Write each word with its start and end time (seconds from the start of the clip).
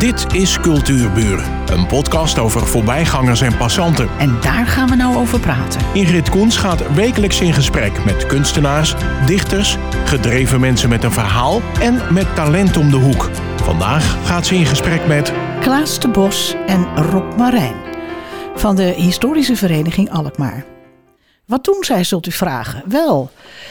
Dit 0.00 0.34
is 0.34 0.60
Cultuurburen, 0.60 1.68
een 1.72 1.86
podcast 1.86 2.38
over 2.38 2.66
voorbijgangers 2.66 3.40
en 3.40 3.56
passanten. 3.56 4.08
En 4.18 4.40
daar 4.40 4.66
gaan 4.66 4.88
we 4.88 4.94
nou 4.94 5.16
over 5.16 5.40
praten. 5.40 5.80
Ingrid 5.94 6.28
Koens 6.28 6.56
gaat 6.56 6.94
wekelijks 6.94 7.40
in 7.40 7.52
gesprek 7.52 8.04
met 8.04 8.26
kunstenaars, 8.26 8.94
dichters, 9.26 9.76
gedreven 10.04 10.60
mensen 10.60 10.88
met 10.88 11.04
een 11.04 11.12
verhaal 11.12 11.60
en 11.80 12.14
met 12.14 12.34
talent 12.34 12.76
om 12.76 12.90
de 12.90 12.96
hoek. 12.96 13.30
Vandaag 13.62 14.26
gaat 14.26 14.46
ze 14.46 14.54
in 14.54 14.66
gesprek 14.66 15.06
met 15.06 15.32
Klaas 15.60 16.00
de 16.00 16.08
Bos 16.08 16.54
en 16.66 16.96
Rob 16.96 17.36
Marijn 17.36 17.76
van 18.54 18.76
de 18.76 18.92
Historische 18.96 19.56
Vereniging 19.56 20.10
Alkmaar. 20.10 20.64
Wat 21.46 21.64
doen 21.64 21.84
zij, 21.84 22.04
zult 22.04 22.26
u 22.26 22.32
vragen? 22.32 22.82
Wel, 22.86 23.30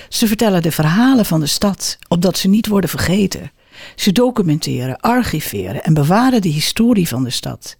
ze 0.09 0.27
vertellen 0.27 0.61
de 0.61 0.71
verhalen 0.71 1.25
van 1.25 1.39
de 1.39 1.47
stad, 1.47 1.97
opdat 2.07 2.37
ze 2.37 2.47
niet 2.47 2.67
worden 2.67 2.89
vergeten. 2.89 3.51
Ze 3.95 4.11
documenteren, 4.11 4.99
archiveren 4.99 5.83
en 5.83 5.93
bewaren 5.93 6.41
de 6.41 6.49
historie 6.49 7.07
van 7.07 7.23
de 7.23 7.29
stad. 7.29 7.77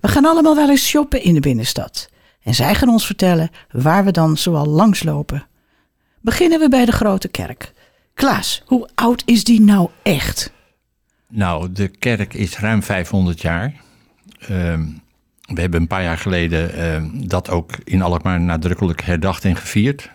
We 0.00 0.08
gaan 0.08 0.24
allemaal 0.24 0.54
wel 0.54 0.70
eens 0.70 0.88
shoppen 0.88 1.22
in 1.22 1.34
de 1.34 1.40
binnenstad. 1.40 2.08
En 2.42 2.54
zij 2.54 2.74
gaan 2.74 2.88
ons 2.88 3.06
vertellen 3.06 3.50
waar 3.70 4.04
we 4.04 4.10
dan 4.10 4.36
zoal 4.36 4.66
langslopen. 4.66 5.46
Beginnen 6.20 6.60
we 6.60 6.68
bij 6.68 6.84
de 6.84 6.92
Grote 6.92 7.28
Kerk. 7.28 7.72
Klaas, 8.14 8.62
hoe 8.66 8.88
oud 8.94 9.22
is 9.26 9.44
die 9.44 9.60
nou 9.60 9.90
echt? 10.02 10.52
Nou, 11.28 11.72
de 11.72 11.88
kerk 11.88 12.34
is 12.34 12.58
ruim 12.58 12.82
500 12.82 13.40
jaar. 13.40 13.74
Ehm, 14.38 14.84
we 15.40 15.60
hebben 15.60 15.80
een 15.80 15.86
paar 15.86 16.02
jaar 16.02 16.18
geleden 16.18 16.74
ehm, 16.74 17.08
dat 17.12 17.50
ook 17.50 17.72
in 17.84 18.02
Alkmaar 18.02 18.40
nadrukkelijk 18.40 19.02
herdacht 19.02 19.44
en 19.44 19.56
gevierd. 19.56 20.10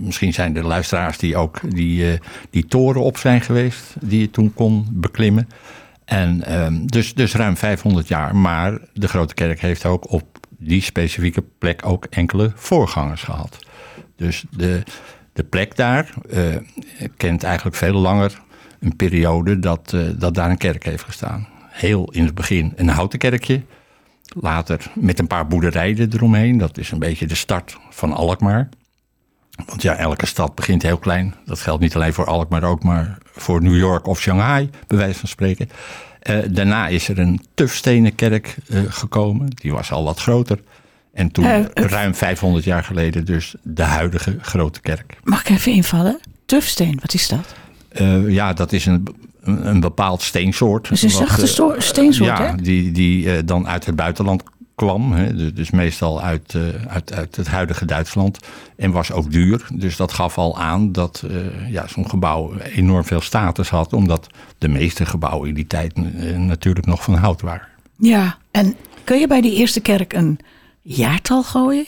Misschien 0.00 0.32
zijn 0.32 0.56
er 0.56 0.66
luisteraars 0.66 1.18
die 1.18 1.36
ook 1.36 1.60
die, 1.74 2.12
eh, 2.12 2.18
die 2.50 2.66
toren 2.66 3.02
op 3.02 3.18
zijn 3.18 3.40
geweest, 3.40 3.94
die 4.00 4.20
je 4.20 4.30
toen 4.30 4.54
kon 4.54 4.86
beklimmen. 4.90 5.48
En 6.04 6.44
ehm, 6.44 6.86
dus, 6.86 7.14
dus 7.14 7.34
ruim 7.34 7.56
500 7.56 8.08
jaar. 8.08 8.36
Maar 8.36 8.78
de 8.92 9.08
Grote 9.08 9.34
Kerk 9.34 9.60
heeft 9.60 9.84
ook 9.84 10.12
op 10.12 10.38
die 10.58 10.82
specifieke 10.82 11.44
plek 11.58 11.86
ook 11.86 12.04
enkele 12.04 12.52
voorgangers 12.54 13.22
gehad. 13.22 13.58
Dus 14.16 14.44
de, 14.50 14.82
de 15.32 15.44
plek 15.44 15.76
daar 15.76 16.14
eh, 16.30 16.42
kent 17.16 17.42
eigenlijk 17.42 17.76
veel 17.76 17.94
langer 17.94 18.40
een 18.80 18.96
periode 18.96 19.58
dat, 19.58 19.92
eh, 19.92 20.00
dat 20.18 20.34
daar 20.34 20.50
een 20.50 20.58
kerk 20.58 20.84
heeft 20.84 21.04
gestaan. 21.04 21.48
Heel 21.70 22.10
in 22.12 22.24
het 22.24 22.34
begin 22.34 22.72
een 22.76 22.88
houten 22.88 23.18
kerkje. 23.18 23.62
Later 24.40 24.90
met 24.94 25.18
een 25.18 25.26
paar 25.26 25.46
boerderijen 25.46 26.12
eromheen. 26.12 26.58
Dat 26.58 26.78
is 26.78 26.90
een 26.90 26.98
beetje 26.98 27.26
de 27.26 27.34
start 27.34 27.76
van 27.90 28.12
Alkmaar. 28.12 28.68
Want 29.66 29.82
ja, 29.82 29.96
elke 29.96 30.26
stad 30.26 30.54
begint 30.54 30.82
heel 30.82 30.98
klein. 30.98 31.34
Dat 31.44 31.60
geldt 31.60 31.82
niet 31.82 31.94
alleen 31.94 32.12
voor 32.12 32.26
Alkmaar, 32.26 32.62
ook 32.62 32.82
maar 32.82 33.18
voor 33.32 33.62
New 33.62 33.76
York 33.76 34.06
of 34.06 34.20
Shanghai, 34.20 34.70
bij 34.86 34.98
wijze 34.98 35.18
van 35.18 35.28
spreken. 35.28 35.70
Uh, 36.30 36.38
daarna 36.50 36.88
is 36.88 37.08
er 37.08 37.18
een 37.18 37.40
tufstenen 37.54 38.14
kerk 38.14 38.56
uh, 38.68 38.80
gekomen. 38.88 39.50
Die 39.54 39.72
was 39.72 39.92
al 39.92 40.04
wat 40.04 40.20
groter. 40.20 40.58
En 41.12 41.30
toen, 41.30 41.44
uh, 41.44 41.64
ruim 41.74 42.14
500 42.14 42.64
jaar 42.64 42.84
geleden, 42.84 43.24
dus 43.24 43.54
de 43.62 43.82
huidige 43.82 44.38
grote 44.40 44.80
kerk. 44.80 45.18
Mag 45.24 45.40
ik 45.40 45.48
even 45.48 45.72
invallen? 45.72 46.20
Tufsteen, 46.46 46.98
wat 47.00 47.14
is 47.14 47.28
dat? 47.28 47.54
ja, 48.26 48.52
dat 48.52 48.72
is 48.72 48.86
een, 48.86 49.06
een, 49.40 49.66
een 49.66 49.80
bepaald 49.80 50.22
steensoort. 50.22 50.88
Dus 50.88 51.02
een 51.02 51.10
zachte 51.10 51.46
steensoort, 51.78 52.38
ja, 52.38 52.46
hè? 52.46 52.56
die, 52.56 52.92
die 52.92 53.44
dan 53.44 53.68
uit 53.68 53.86
het 53.86 53.96
buitenland 53.96 54.42
kwam. 54.76 55.12
Hè, 55.12 55.52
dus 55.52 55.70
meestal 55.70 56.22
uit, 56.22 56.54
uh, 56.54 56.62
uit, 56.88 57.12
uit 57.12 57.36
het 57.36 57.48
huidige 57.48 57.84
Duitsland. 57.84 58.38
En 58.76 58.90
was 58.90 59.12
ook 59.12 59.32
duur. 59.32 59.66
Dus 59.72 59.96
dat 59.96 60.12
gaf 60.12 60.38
al 60.38 60.58
aan 60.58 60.92
dat 60.92 61.24
uh, 61.30 61.70
ja, 61.70 61.86
zo'n 61.86 62.10
gebouw 62.10 62.56
enorm 62.58 63.04
veel 63.04 63.20
status 63.20 63.68
had. 63.68 63.92
Omdat 63.92 64.26
de 64.58 64.68
meeste 64.68 65.06
gebouwen 65.06 65.48
in 65.48 65.54
die 65.54 65.66
tijd 65.66 65.98
uh, 65.98 66.36
natuurlijk 66.36 66.86
nog 66.86 67.02
van 67.02 67.14
hout 67.14 67.40
waren. 67.40 67.66
Ja, 67.98 68.38
en 68.50 68.74
kun 69.04 69.18
je 69.18 69.26
bij 69.26 69.40
die 69.40 69.54
eerste 69.54 69.80
kerk 69.80 70.12
een 70.12 70.38
jaartal 70.82 71.42
gooien? 71.42 71.86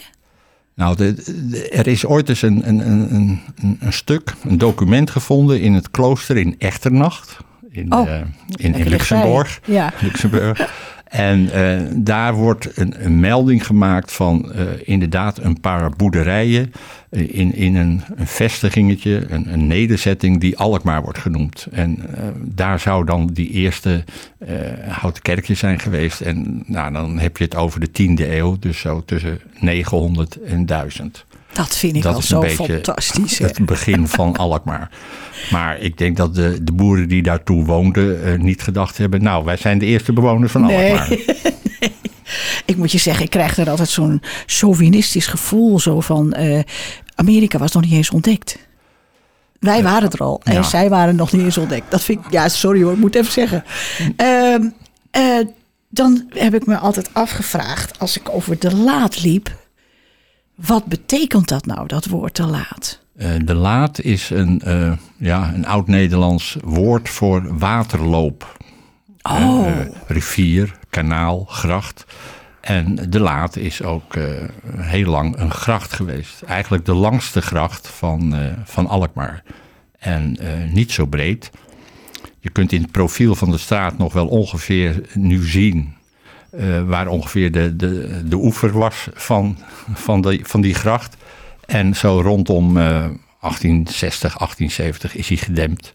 Nou, 0.74 0.96
de, 0.96 1.14
de, 1.14 1.68
er 1.68 1.86
is 1.86 2.06
ooit 2.06 2.28
eens 2.28 2.42
een, 2.42 2.68
een, 2.68 2.88
een, 3.14 3.40
een, 3.80 3.92
stuk, 3.92 4.34
een 4.42 4.58
document 4.58 5.10
gevonden 5.10 5.60
in 5.60 5.74
het 5.74 5.90
klooster 5.90 6.36
in 6.36 6.54
Echternacht. 6.58 7.36
In, 7.70 7.92
oh, 7.92 8.10
in, 8.56 8.74
in 8.74 8.88
Luxemburg. 8.88 9.60
Ja. 9.64 9.92
Luxemburg. 10.00 10.72
En 11.08 11.40
uh, 11.40 11.80
daar 11.94 12.34
wordt 12.34 12.78
een, 12.78 13.04
een, 13.04 13.20
melding 13.20 13.66
gemaakt 13.66 14.12
van 14.12 14.52
uh, 14.54 14.62
inderdaad 14.84 15.38
een 15.38 15.60
paar 15.60 15.90
boerderijen 15.90 16.72
uh, 17.10 17.34
in, 17.34 17.54
in 17.54 17.76
een, 17.76 18.02
een 18.16 18.26
vestigingetje, 18.26 19.26
een, 19.28 19.52
een, 19.52 19.66
nederzetting 19.66 20.40
die 20.40 20.58
Alkmaar 20.58 21.02
wordt 21.02 21.18
genoemd. 21.18 21.66
En 21.70 21.98
daar 22.38 22.80
zou 22.80 23.04
dan 23.04 23.26
die 23.26 23.50
eerste 23.50 24.04
houten 24.88 25.22
kerkje 25.22 25.54
zijn 25.54 25.78
geweest. 25.78 26.20
En 26.20 26.64
nou, 26.66 26.92
dan 26.92 27.18
heb 27.18 27.36
je 27.36 27.44
het 27.44 27.56
over 27.56 27.80
de 27.80 27.90
tiende 27.90 28.36
eeuw, 28.36 28.56
dus 28.58 28.80
zo 28.80 29.02
tussen 29.04 29.40
900 29.60 30.42
en 30.42 30.66
1000. 30.66 31.26
Dat 31.58 31.76
vind 31.76 31.96
ik 31.96 32.02
dat 32.02 32.14
al 32.14 32.22
zo 32.22 32.42
fantastisch. 32.42 33.38
Het 33.38 33.66
begin 33.66 34.08
van 34.08 34.36
Alkmaar. 34.46 34.90
Maar 35.50 35.78
ik 35.78 35.98
denk 35.98 36.16
dat 36.16 36.34
de, 36.34 36.58
de 36.62 36.72
boeren 36.72 37.08
die 37.08 37.22
daartoe 37.22 37.64
woonden 37.64 38.28
uh, 38.28 38.38
niet 38.38 38.62
gedacht 38.62 38.98
hebben... 38.98 39.22
nou, 39.22 39.44
wij 39.44 39.56
zijn 39.56 39.78
de 39.78 39.86
eerste 39.86 40.12
bewoners 40.12 40.52
van 40.52 40.60
nee. 40.60 40.90
Alkmaar. 40.90 41.08
nee. 41.80 41.92
Ik 42.64 42.76
moet 42.76 42.92
je 42.92 42.98
zeggen, 42.98 43.24
ik 43.24 43.30
krijg 43.30 43.58
er 43.58 43.70
altijd 43.70 43.88
zo'n 43.88 44.22
chauvinistisch 44.46 45.26
gevoel... 45.26 45.78
zo 45.78 46.00
van, 46.00 46.34
uh, 46.38 46.60
Amerika 47.14 47.58
was 47.58 47.72
nog 47.72 47.82
niet 47.82 47.92
eens 47.92 48.10
ontdekt. 48.10 48.58
Wij 49.60 49.82
waren 49.82 50.10
er 50.10 50.20
al 50.20 50.40
en 50.44 50.52
Ja. 50.52 50.62
zij 50.62 50.88
waren 50.88 51.16
nog 51.16 51.32
niet 51.32 51.42
eens 51.42 51.58
ontdekt. 51.58 51.90
Dat 51.90 52.02
vind 52.02 52.24
ik, 52.24 52.32
ja, 52.32 52.48
sorry 52.48 52.82
hoor, 52.82 52.92
ik 52.92 52.98
moet 52.98 53.14
even 53.14 53.32
zeggen. 53.32 53.64
Uh, 54.16 55.46
dan 55.88 56.28
heb 56.28 56.54
ik 56.54 56.66
me 56.66 56.76
altijd 56.76 57.10
afgevraagd, 57.12 57.98
als 57.98 58.18
ik 58.18 58.28
over 58.28 58.58
de 58.58 58.76
laat 58.76 59.22
liep... 59.22 59.56
wat 60.66 60.84
betekent 60.84 61.48
dat 61.48 61.66
nou, 61.66 61.86
dat 61.86 62.06
woord 62.06 62.34
te 62.34 62.46
laat? 62.46 63.00
Uh, 63.16 63.30
de 63.44 63.54
laat 63.54 64.00
is 64.00 64.30
een, 64.30 64.62
uh, 64.66 64.92
ja, 65.16 65.54
een 65.54 65.66
oud-Nederlands 65.66 66.56
woord 66.64 67.08
voor 67.08 67.58
waterloop. 67.58 68.56
Oh. 69.22 69.66
Uh, 69.66 69.86
rivier, 70.06 70.78
kanaal, 70.90 71.44
gracht. 71.44 72.04
En 72.60 73.10
de 73.10 73.20
laat 73.20 73.56
is 73.56 73.82
ook 73.82 74.14
heel 74.76 75.10
lang 75.10 75.38
een 75.38 75.50
gracht 75.50 75.92
geweest. 75.92 76.42
Eigenlijk 76.42 76.84
de 76.84 76.94
langste 76.94 77.40
gracht 77.40 77.88
van, 77.88 78.34
van 78.64 78.86
Alkmaar. 78.86 79.42
En 79.98 80.38
niet 80.72 80.92
zo 80.92 81.06
breed. 81.06 81.50
Je 82.40 82.50
kunt 82.50 82.72
in 82.72 82.82
het 82.82 82.90
profiel 82.90 83.34
van 83.34 83.50
de 83.50 83.58
straat 83.58 83.98
nog 83.98 84.12
wel 84.12 84.26
ongeveer 84.26 85.00
nu 85.14 85.46
zien... 85.46 85.96
waar 86.86 87.08
ongeveer 87.08 87.52
de, 87.52 87.76
de, 87.76 88.22
de 88.24 88.36
oever 88.36 88.72
was 88.78 89.08
van, 89.14 89.58
van, 89.94 90.20
de, 90.20 90.40
van 90.42 90.60
die 90.60 90.74
gracht... 90.74 91.16
En 91.68 91.96
zo 91.96 92.20
rondom 92.20 92.68
uh, 92.68 92.82
1860, 93.40 94.38
1870 94.38 95.14
is 95.14 95.28
hij 95.28 95.36
gedempt. 95.36 95.92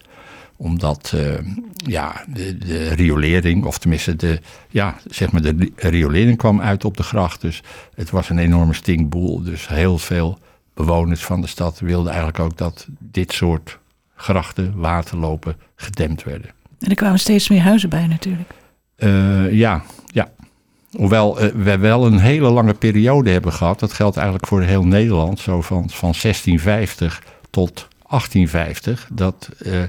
Omdat 0.56 1.12
uh, 1.14 1.34
ja, 1.76 2.24
de, 2.28 2.58
de, 2.58 2.88
riolering, 2.88 3.64
of 3.64 3.78
tenminste 3.78 4.16
de, 4.16 4.40
ja, 4.68 4.96
zeg 5.10 5.32
maar 5.32 5.42
de 5.42 5.72
riolering 5.76 6.38
kwam 6.38 6.60
uit 6.60 6.84
op 6.84 6.96
de 6.96 7.02
gracht. 7.02 7.40
Dus 7.40 7.62
het 7.94 8.10
was 8.10 8.28
een 8.28 8.38
enorme 8.38 8.74
stinkboel. 8.74 9.42
Dus 9.42 9.68
heel 9.68 9.98
veel 9.98 10.38
bewoners 10.74 11.24
van 11.24 11.40
de 11.40 11.46
stad 11.46 11.78
wilden 11.78 12.08
eigenlijk 12.08 12.38
ook 12.38 12.56
dat 12.56 12.86
dit 12.98 13.32
soort 13.32 13.78
grachten, 14.16 14.72
waterlopen 14.76 15.56
gedempt 15.76 16.24
werden. 16.24 16.50
En 16.78 16.90
er 16.90 16.96
kwamen 16.96 17.18
steeds 17.18 17.48
meer 17.48 17.62
huizen 17.62 17.88
bij 17.88 18.06
natuurlijk. 18.06 18.50
Ja, 19.52 19.82
ja. 20.06 20.32
Hoewel 20.96 21.42
uh, 21.42 21.50
we 21.50 21.78
wel 21.78 22.06
een 22.06 22.18
hele 22.18 22.50
lange 22.50 22.74
periode 22.74 23.30
hebben 23.30 23.52
gehad. 23.52 23.80
Dat 23.80 23.92
geldt 23.92 24.16
eigenlijk 24.16 24.46
voor 24.46 24.62
heel 24.62 24.86
Nederland. 24.86 25.38
Zo 25.38 25.60
van, 25.60 25.90
van 25.90 26.14
1650 26.22 27.22
tot 27.50 27.88
1850. 28.08 29.08
Dat 29.12 29.48
uh, 29.66 29.82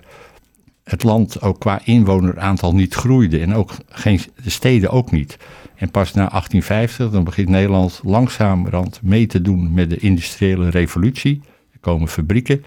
het 0.84 1.04
land 1.04 1.42
ook 1.42 1.60
qua 1.60 1.82
inwoneraantal 1.84 2.76
niet 2.76 2.94
groeide. 2.94 3.40
En 3.40 3.54
ook 3.54 3.72
geen, 3.90 4.20
de 4.44 4.50
steden 4.50 4.90
ook 4.90 5.12
niet. 5.12 5.38
En 5.76 5.92
pas 5.92 6.14
na 6.14 6.30
1850 6.30 7.10
dan 7.10 7.24
begint 7.24 7.50
Nederland 7.50 8.02
langzamerhand 8.04 9.00
mee 9.04 9.28
te 9.28 9.42
doen 9.42 9.74
met 9.74 9.90
de 9.90 9.98
industriële 9.98 10.70
revolutie. 10.70 11.42
Er 11.72 11.80
komen 11.80 12.08
fabrieken. 12.08 12.64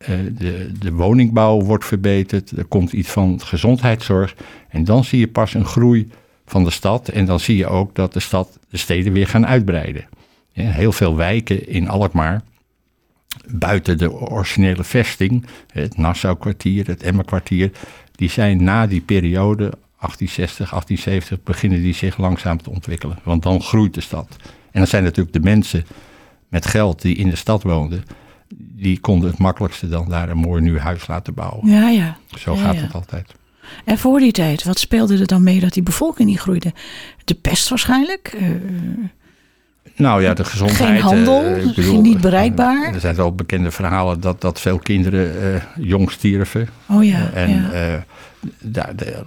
Uh, 0.00 0.08
de, 0.38 0.72
de 0.78 0.92
woningbouw 0.92 1.60
wordt 1.60 1.84
verbeterd. 1.84 2.50
Er 2.50 2.64
komt 2.64 2.92
iets 2.92 3.10
van 3.10 3.40
gezondheidszorg. 3.40 4.36
En 4.68 4.84
dan 4.84 5.04
zie 5.04 5.18
je 5.18 5.28
pas 5.28 5.54
een 5.54 5.66
groei 5.66 6.10
van 6.52 6.64
de 6.64 6.70
stad. 6.70 7.08
En 7.08 7.24
dan 7.24 7.40
zie 7.40 7.56
je 7.56 7.66
ook 7.66 7.94
dat 7.94 8.12
de 8.12 8.20
stad, 8.20 8.58
de 8.68 8.76
steden 8.76 9.12
weer 9.12 9.26
gaan 9.26 9.46
uitbreiden. 9.46 10.04
Ja, 10.52 10.70
heel 10.70 10.92
veel 10.92 11.16
wijken 11.16 11.68
in 11.68 11.88
Alkmaar, 11.88 12.42
buiten 13.46 13.98
de 13.98 14.12
originele 14.12 14.84
vesting, 14.84 15.46
het 15.72 15.96
Nassau-kwartier, 15.96 16.86
het 16.86 17.02
Emmer-kwartier, 17.02 17.70
die 18.12 18.30
zijn 18.30 18.64
na 18.64 18.86
die 18.86 19.00
periode, 19.00 19.64
1860, 19.64 20.70
1870, 20.70 21.42
beginnen 21.42 21.82
die 21.82 21.94
zich 21.94 22.16
langzaam 22.18 22.62
te 22.62 22.70
ontwikkelen. 22.70 23.18
Want 23.22 23.42
dan 23.42 23.62
groeit 23.62 23.94
de 23.94 24.00
stad. 24.00 24.36
En 24.44 24.78
dan 24.80 24.86
zijn 24.86 25.02
natuurlijk 25.02 25.34
de 25.34 25.40
mensen 25.40 25.84
met 26.48 26.66
geld 26.66 27.02
die 27.02 27.16
in 27.16 27.28
de 27.28 27.36
stad 27.36 27.62
woonden, 27.62 28.04
die 28.54 29.00
konden 29.00 29.30
het 29.30 29.38
makkelijkste 29.38 29.88
dan 29.88 30.08
daar 30.08 30.28
een 30.28 30.38
mooi 30.38 30.62
nieuw 30.62 30.78
huis 30.78 31.06
laten 31.06 31.34
bouwen. 31.34 31.68
Ja, 31.70 31.88
ja. 31.88 32.16
Zo 32.38 32.54
ja, 32.54 32.62
gaat 32.62 32.74
ja. 32.74 32.80
het 32.80 32.94
altijd. 32.94 33.34
En 33.84 33.98
voor 33.98 34.18
die 34.18 34.32
tijd, 34.32 34.64
wat 34.64 34.78
speelde 34.78 35.18
er 35.18 35.26
dan 35.26 35.42
mee 35.42 35.60
dat 35.60 35.72
die 35.72 35.82
bevolking 35.82 36.28
niet 36.28 36.40
groeide? 36.40 36.72
De 37.24 37.34
pest 37.34 37.68
waarschijnlijk? 37.68 38.36
Uh, 38.40 38.48
nou 39.96 40.22
ja, 40.22 40.34
de 40.34 40.44
gezondheid. 40.44 40.90
Geen 40.90 41.00
handel, 41.00 41.44
uh, 41.44 41.64
ik 41.64 41.74
bedoel, 41.74 42.00
niet 42.00 42.20
bereikbaar. 42.20 42.94
Er 42.94 43.00
zijn 43.00 43.18
ook 43.18 43.36
bekende 43.36 43.70
verhalen 43.70 44.20
dat, 44.20 44.40
dat 44.40 44.60
veel 44.60 44.78
kinderen 44.78 45.42
uh, 45.42 45.86
jong 45.86 46.10
stierven. 46.10 46.68
Oh 46.88 47.04
ja. 47.04 47.30
en 47.32 47.50
ja. 47.50 48.04
De, 48.58 48.84
de, 48.96 49.22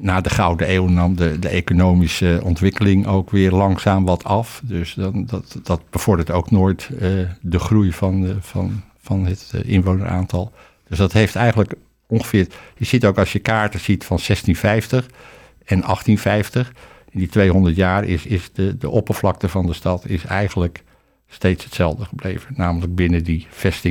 na 0.00 0.20
de 0.20 0.30
Gouden 0.30 0.72
Eeuw 0.72 0.88
nam 0.88 1.16
de, 1.16 1.38
de 1.38 1.48
economische 1.48 2.40
ontwikkeling 2.44 3.06
ook 3.06 3.30
weer 3.30 3.50
langzaam 3.50 4.04
wat 4.04 4.24
af. 4.24 4.60
Dus 4.64 4.94
dan, 4.94 5.26
dat, 5.26 5.56
dat 5.62 5.80
bevordert 5.90 6.30
ook 6.30 6.50
nooit 6.50 6.88
de 7.40 7.58
groei 7.58 7.92
van, 7.92 8.36
van, 8.40 8.82
van 9.00 9.26
het 9.26 9.52
inwoneraantal. 9.62 10.52
Dus 10.88 10.98
dat 10.98 11.12
heeft 11.12 11.36
eigenlijk 11.36 11.74
ongeveer. 12.08 12.46
Je 12.76 12.84
ziet 12.84 13.04
ook 13.04 13.18
als 13.18 13.32
je 13.32 13.38
kaarten 13.38 13.80
ziet 13.80 14.04
van 14.04 14.18
1650 14.26 15.06
en 15.64 15.80
1850. 15.80 16.72
In 17.10 17.18
die 17.18 17.28
200 17.28 17.76
jaar 17.76 18.04
is, 18.04 18.26
is 18.26 18.50
de, 18.52 18.76
de 18.78 18.90
oppervlakte 18.90 19.48
van 19.48 19.66
de 19.66 19.72
stad 19.72 20.08
is 20.08 20.24
eigenlijk 20.24 20.82
steeds 21.28 21.64
hetzelfde 21.64 22.04
gebleven. 22.04 22.54
Namelijk 22.56 22.94
binnen 22.94 23.24
die. 23.24 23.46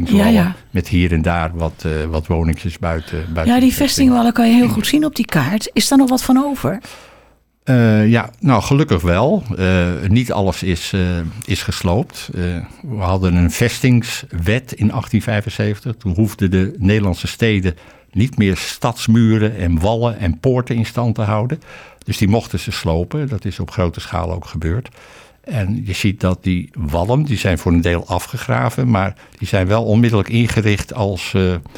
Ja, 0.05 0.27
ja. 0.27 0.55
Met 0.71 0.87
hier 0.87 1.11
en 1.11 1.21
daar 1.21 1.51
wat, 1.53 1.83
uh, 1.85 2.03
wat 2.03 2.27
woningjes 2.27 2.79
buiten, 2.79 3.33
buiten. 3.33 3.55
Ja, 3.55 3.59
die 3.59 3.73
vestingwallen 3.73 4.33
kan 4.33 4.49
je 4.49 4.55
heel 4.55 4.67
goed 4.67 4.87
zien 4.87 5.05
op 5.05 5.15
die 5.15 5.25
kaart. 5.25 5.69
Is 5.73 5.87
daar 5.87 5.97
nog 5.97 6.09
wat 6.09 6.23
van 6.23 6.43
over? 6.43 6.79
Uh, 7.65 8.09
ja, 8.09 8.29
nou 8.39 8.61
gelukkig 8.61 9.01
wel. 9.01 9.43
Uh, 9.59 9.91
niet 10.07 10.31
alles 10.31 10.63
is, 10.63 10.93
is 11.45 11.63
gesloopt. 11.63 12.29
we 12.81 12.97
hadden 12.97 13.35
een 13.35 13.51
vestingswet 13.51 14.71
in 14.73 14.87
1875. 14.87 15.95
Toen 15.95 16.13
hoefden 16.13 16.51
de 16.51 16.75
Nederlandse 16.77 17.27
steden 17.27 17.75
niet 18.15 18.37
meer 18.37 18.57
stadsmuren 18.57 19.55
en 19.57 19.79
wallen 19.79 20.19
en 20.19 20.39
poorten 20.39 20.75
in 20.75 20.85
stand 20.85 21.15
te 21.15 21.21
houden. 21.21 21.61
Dus 22.03 22.17
die 22.17 22.27
mochten 22.27 22.59
ze 22.59 22.71
slopen. 22.71 23.27
Dat 23.27 23.45
is 23.45 23.59
op 23.59 23.71
grote 23.71 23.99
schaal 23.99 24.31
ook 24.31 24.45
gebeurd. 24.45 24.89
En 25.43 25.81
je 25.85 25.93
ziet 25.93 26.19
dat 26.19 26.43
die 26.43 26.69
wallen, 26.73 27.23
die 27.23 27.37
zijn 27.37 27.57
voor 27.57 27.71
een 27.71 27.81
deel 27.81 28.07
afgegraven, 28.07 28.89
maar 28.89 29.15
die 29.37 29.47
zijn 29.47 29.67
wel 29.67 29.83
onmiddellijk 29.83 30.29
ingericht 30.29 30.93
als, 30.93 31.35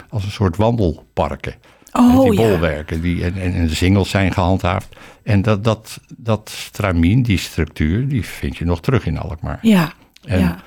als 0.09 0.23
een 0.23 0.31
soort 0.31 0.55
wandelparken. 0.55 1.55
Oh, 1.91 2.23
die 2.23 2.33
ja. 2.33 2.47
bolwerken 2.47 3.01
die, 3.01 3.23
en, 3.23 3.35
en, 3.35 3.53
en 3.53 3.67
de 3.67 3.75
singles 3.75 4.09
zijn 4.09 4.33
gehandhaafd. 4.33 4.95
En 5.23 5.41
dat, 5.41 5.63
dat, 5.63 5.99
dat 6.17 6.49
stramien, 6.53 7.23
die 7.23 7.37
structuur, 7.37 8.07
die 8.07 8.25
vind 8.25 8.57
je 8.57 8.65
nog 8.65 8.81
terug 8.81 9.05
in 9.05 9.17
Alkmaar. 9.17 9.59
Ja, 9.61 9.93
en 10.23 10.39
ja. 10.39 10.59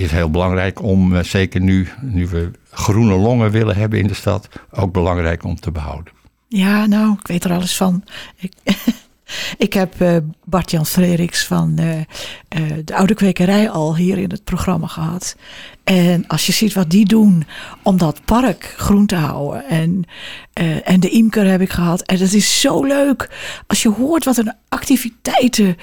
Is 0.00 0.10
heel 0.10 0.30
belangrijk 0.30 0.82
om, 0.82 1.12
uh, 1.12 1.22
zeker 1.22 1.60
nu, 1.60 1.88
nu 2.00 2.26
we 2.26 2.50
groene 2.70 3.14
longen 3.14 3.50
willen 3.50 3.76
hebben 3.76 3.98
in 3.98 4.06
de 4.06 4.14
stad, 4.14 4.48
ook 4.70 4.92
belangrijk 4.92 5.44
om 5.44 5.60
te 5.60 5.70
behouden. 5.70 6.12
Ja, 6.48 6.86
nou, 6.86 7.16
ik 7.20 7.26
weet 7.26 7.44
er 7.44 7.52
alles 7.52 7.76
van. 7.76 8.04
Ik, 8.36 8.52
ik 9.58 9.72
heb 9.72 10.00
uh, 10.00 10.16
Bart-Jan 10.44 10.86
Frederiks 10.86 11.46
van 11.46 11.80
uh, 11.80 12.72
de 12.84 12.94
Oude 12.94 13.14
Kwekerij 13.14 13.70
al 13.70 13.96
hier 13.96 14.18
in 14.18 14.30
het 14.30 14.44
programma 14.44 14.86
gehad. 14.86 15.36
En 15.84 16.26
als 16.26 16.46
je 16.46 16.52
ziet 16.52 16.72
wat 16.72 16.90
die 16.90 17.04
doen 17.04 17.44
om 17.82 17.98
dat 17.98 18.24
park 18.24 18.74
groen 18.76 19.06
te 19.06 19.14
houden. 19.14 19.64
En, 19.64 20.04
en 20.84 21.00
de 21.00 21.08
imker 21.08 21.46
heb 21.46 21.60
ik 21.60 21.70
gehad. 21.70 22.02
En 22.02 22.18
dat 22.18 22.32
is 22.32 22.60
zo 22.60 22.84
leuk 22.84 23.30
als 23.66 23.82
je 23.82 23.88
hoort 23.88 24.24
wat 24.24 24.36
een 24.36 24.54
activiteiten 24.68 25.76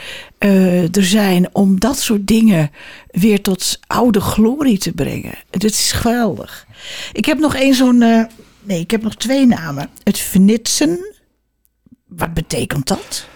er 0.91 1.03
zijn 1.05 1.55
om 1.55 1.79
dat 1.79 1.99
soort 1.99 2.27
dingen 2.27 2.71
weer 3.07 3.41
tot 3.41 3.79
oude 3.87 4.21
glorie 4.21 4.77
te 4.77 4.91
brengen. 4.91 5.33
Dat 5.49 5.63
is 5.63 5.91
geweldig. 5.91 6.67
Ik 7.11 7.25
heb 7.25 7.39
nog 7.39 7.55
één 7.55 7.73
zo'n. 7.73 7.97
Nee, 8.63 8.79
ik 8.79 8.91
heb 8.91 9.01
nog 9.01 9.15
twee 9.15 9.45
namen. 9.45 9.89
Het 10.03 10.19
Vnitsen. 10.19 11.15
Wat 12.07 12.33
betekent 12.33 12.87
dat? 12.87 13.27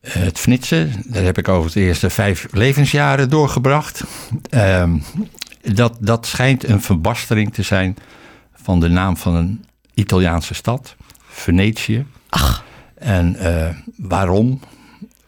Het 0.00 0.38
Vnitsen, 0.38 0.92
daar 1.06 1.22
heb 1.22 1.38
ik 1.38 1.48
over 1.48 1.72
de 1.72 1.80
eerste 1.80 2.10
vijf 2.10 2.46
levensjaren 2.50 3.30
doorgebracht. 3.30 4.04
Uh, 4.50 4.92
dat, 5.62 5.96
dat 6.00 6.26
schijnt 6.26 6.68
een 6.68 6.82
verbastering 6.82 7.54
te 7.54 7.62
zijn 7.62 7.96
van 8.54 8.80
de 8.80 8.88
naam 8.88 9.16
van 9.16 9.34
een 9.34 9.64
Italiaanse 9.94 10.54
stad, 10.54 10.96
Venetië. 11.28 12.06
Ach. 12.28 12.64
En 12.94 13.36
uh, 13.40 13.68
waarom? 13.96 14.60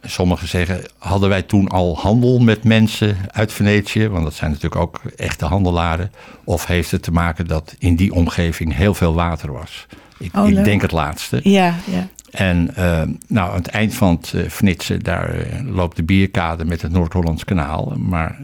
Sommigen 0.02 0.48
zeggen, 0.48 0.84
hadden 0.98 1.28
wij 1.28 1.42
toen 1.42 1.68
al 1.68 1.98
handel 1.98 2.38
met 2.38 2.64
mensen 2.64 3.16
uit 3.26 3.52
Venetië? 3.52 4.08
Want 4.08 4.24
dat 4.24 4.34
zijn 4.34 4.50
natuurlijk 4.50 4.80
ook 4.80 5.00
echte 5.16 5.44
handelaren. 5.44 6.12
Of 6.44 6.66
heeft 6.66 6.90
het 6.90 7.02
te 7.02 7.12
maken 7.12 7.46
dat 7.46 7.74
in 7.78 7.96
die 7.96 8.14
omgeving 8.14 8.74
heel 8.74 8.94
veel 8.94 9.14
water 9.14 9.52
was? 9.52 9.86
Ik, 10.18 10.36
oh, 10.36 10.48
ik 10.48 10.64
denk 10.64 10.82
het 10.82 10.92
laatste. 10.92 11.40
Ja, 11.42 11.74
ja. 11.84 12.08
En 12.30 12.70
uh, 12.78 13.02
nou, 13.26 13.50
aan 13.50 13.56
het 13.56 13.68
eind 13.68 13.94
van 13.94 14.14
het 14.14 14.32
uh, 14.34 14.48
Vnitsen, 14.48 15.00
daar 15.00 15.36
uh, 15.36 15.74
loopt 15.74 15.96
de 15.96 16.02
bierkade 16.02 16.64
met 16.64 16.82
het 16.82 16.92
Noord-Hollands 16.92 17.44
kanaal. 17.44 17.92
Maar 17.96 18.38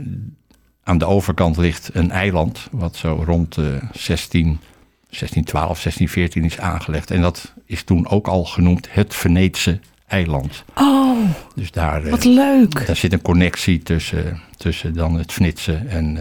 aan 0.82 0.98
de 0.98 1.06
overkant 1.06 1.56
ligt 1.56 1.90
een 1.92 2.10
eiland, 2.10 2.68
wat 2.70 2.96
zo 2.96 3.22
rond 3.26 3.54
de 3.54 3.78
16, 3.92 4.42
1612, 4.42 5.82
1614 5.82 6.44
is 6.44 6.58
aangelegd. 6.58 7.10
En 7.10 7.20
dat 7.20 7.54
is 7.64 7.82
toen 7.82 8.08
ook 8.08 8.26
al 8.26 8.44
genoemd 8.44 8.88
het 8.90 9.14
Venetië 9.14 9.80
eiland. 10.06 10.64
Oh, 10.74 11.18
dus 11.54 11.70
daar, 11.70 12.10
wat 12.10 12.24
leuk. 12.24 12.86
Daar 12.86 12.96
zit 12.96 13.12
een 13.12 13.22
connectie 13.22 13.82
tussen, 13.82 14.40
tussen 14.56 14.94
dan 14.94 15.14
het 15.14 15.32
Venetië 15.32 15.82
en, 15.88 16.18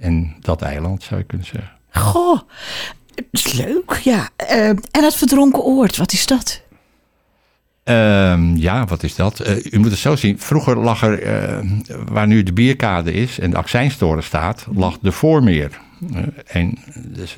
en 0.00 0.36
dat 0.40 0.62
eiland, 0.62 1.02
zou 1.02 1.20
je 1.20 1.26
kunnen 1.26 1.46
zeggen. 1.46 1.70
Goh, 1.90 2.40
is 3.30 3.52
leuk, 3.52 4.00
ja. 4.04 4.28
en 4.90 5.04
het 5.04 5.14
verdronken 5.14 5.62
oord, 5.62 5.96
wat 5.96 6.12
is 6.12 6.26
dat? 6.26 6.64
Um, 7.88 8.56
ja, 8.56 8.84
wat 8.84 9.02
is 9.02 9.14
dat? 9.14 9.46
Uh, 9.46 9.72
u 9.72 9.78
moet 9.78 9.90
het 9.90 9.98
zo 9.98 10.16
zien. 10.16 10.38
Vroeger 10.38 10.76
lag 10.76 11.02
er, 11.02 11.26
uh, 11.26 11.70
waar 12.08 12.26
nu 12.26 12.42
de 12.42 12.52
bierkade 12.52 13.12
is 13.12 13.38
en 13.38 13.50
de 13.50 13.56
accijnstoren 13.56 14.22
staat, 14.22 14.66
lag 14.74 14.98
de 14.98 15.12
Voormeer. 15.12 15.70
Uh, 16.56 16.72
dus 16.94 17.36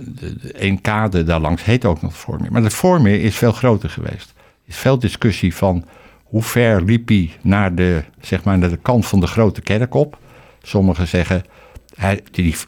kade 0.80 1.24
daarlangs 1.24 1.64
heet 1.64 1.84
ook 1.84 2.02
nog 2.02 2.16
Voormeer. 2.16 2.52
Maar 2.52 2.62
de 2.62 2.70
Voormeer 2.70 3.22
is 3.22 3.36
veel 3.36 3.52
groter 3.52 3.90
geweest. 3.90 4.34
Er 4.36 4.64
is 4.66 4.76
veel 4.76 4.98
discussie 4.98 5.54
van 5.54 5.84
hoe 6.22 6.42
ver 6.42 6.82
liep 6.82 7.08
hij 7.08 7.30
naar 7.40 7.74
de, 7.74 8.02
zeg 8.20 8.44
maar, 8.44 8.58
naar 8.58 8.70
de 8.70 8.76
kant 8.76 9.06
van 9.06 9.20
de 9.20 9.26
grote 9.26 9.60
kerk 9.60 9.94
op. 9.94 10.18
Sommigen 10.62 11.08
zeggen, 11.08 11.44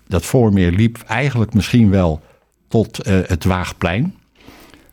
dat 0.06 0.25
Voormeer 0.25 0.73
liep 0.73 0.99
eigenlijk 1.06 1.55
misschien 1.55 1.91
wel 1.91 2.23
tot 2.69 3.06
het 3.06 3.44
Waagplein. 3.44 4.15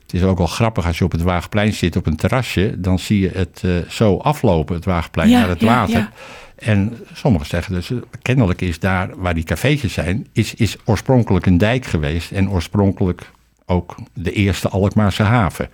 Het 0.07 0.15
is 0.15 0.23
ook 0.23 0.37
wel 0.37 0.47
grappig 0.47 0.85
als 0.85 0.97
je 0.97 1.03
op 1.03 1.11
het 1.11 1.21
Waagplein 1.21 1.73
zit 1.73 1.95
op 1.95 2.05
een 2.05 2.15
terrasje. 2.15 2.79
Dan 2.79 2.99
zie 2.99 3.19
je 3.19 3.29
het 3.33 3.61
uh, 3.65 3.77
zo 3.89 4.17
aflopen, 4.17 4.75
het 4.75 4.85
Waagplein, 4.85 5.29
ja, 5.29 5.39
naar 5.39 5.49
het 5.49 5.59
ja, 5.59 5.65
water. 5.65 5.97
Ja. 5.97 6.11
En 6.55 6.97
sommigen 7.13 7.47
zeggen 7.47 7.73
dus, 7.73 7.91
kennelijk 8.21 8.61
is 8.61 8.79
daar 8.79 9.09
waar 9.15 9.33
die 9.33 9.43
cafeetjes 9.43 9.93
zijn, 9.93 10.27
is, 10.31 10.53
is 10.53 10.77
oorspronkelijk 10.85 11.45
een 11.45 11.57
dijk 11.57 11.85
geweest. 11.85 12.31
En 12.31 12.49
oorspronkelijk 12.49 13.31
ook 13.65 13.95
de 14.13 14.31
eerste 14.31 14.69
Alkmaarse 14.69 15.23
haven. 15.23 15.69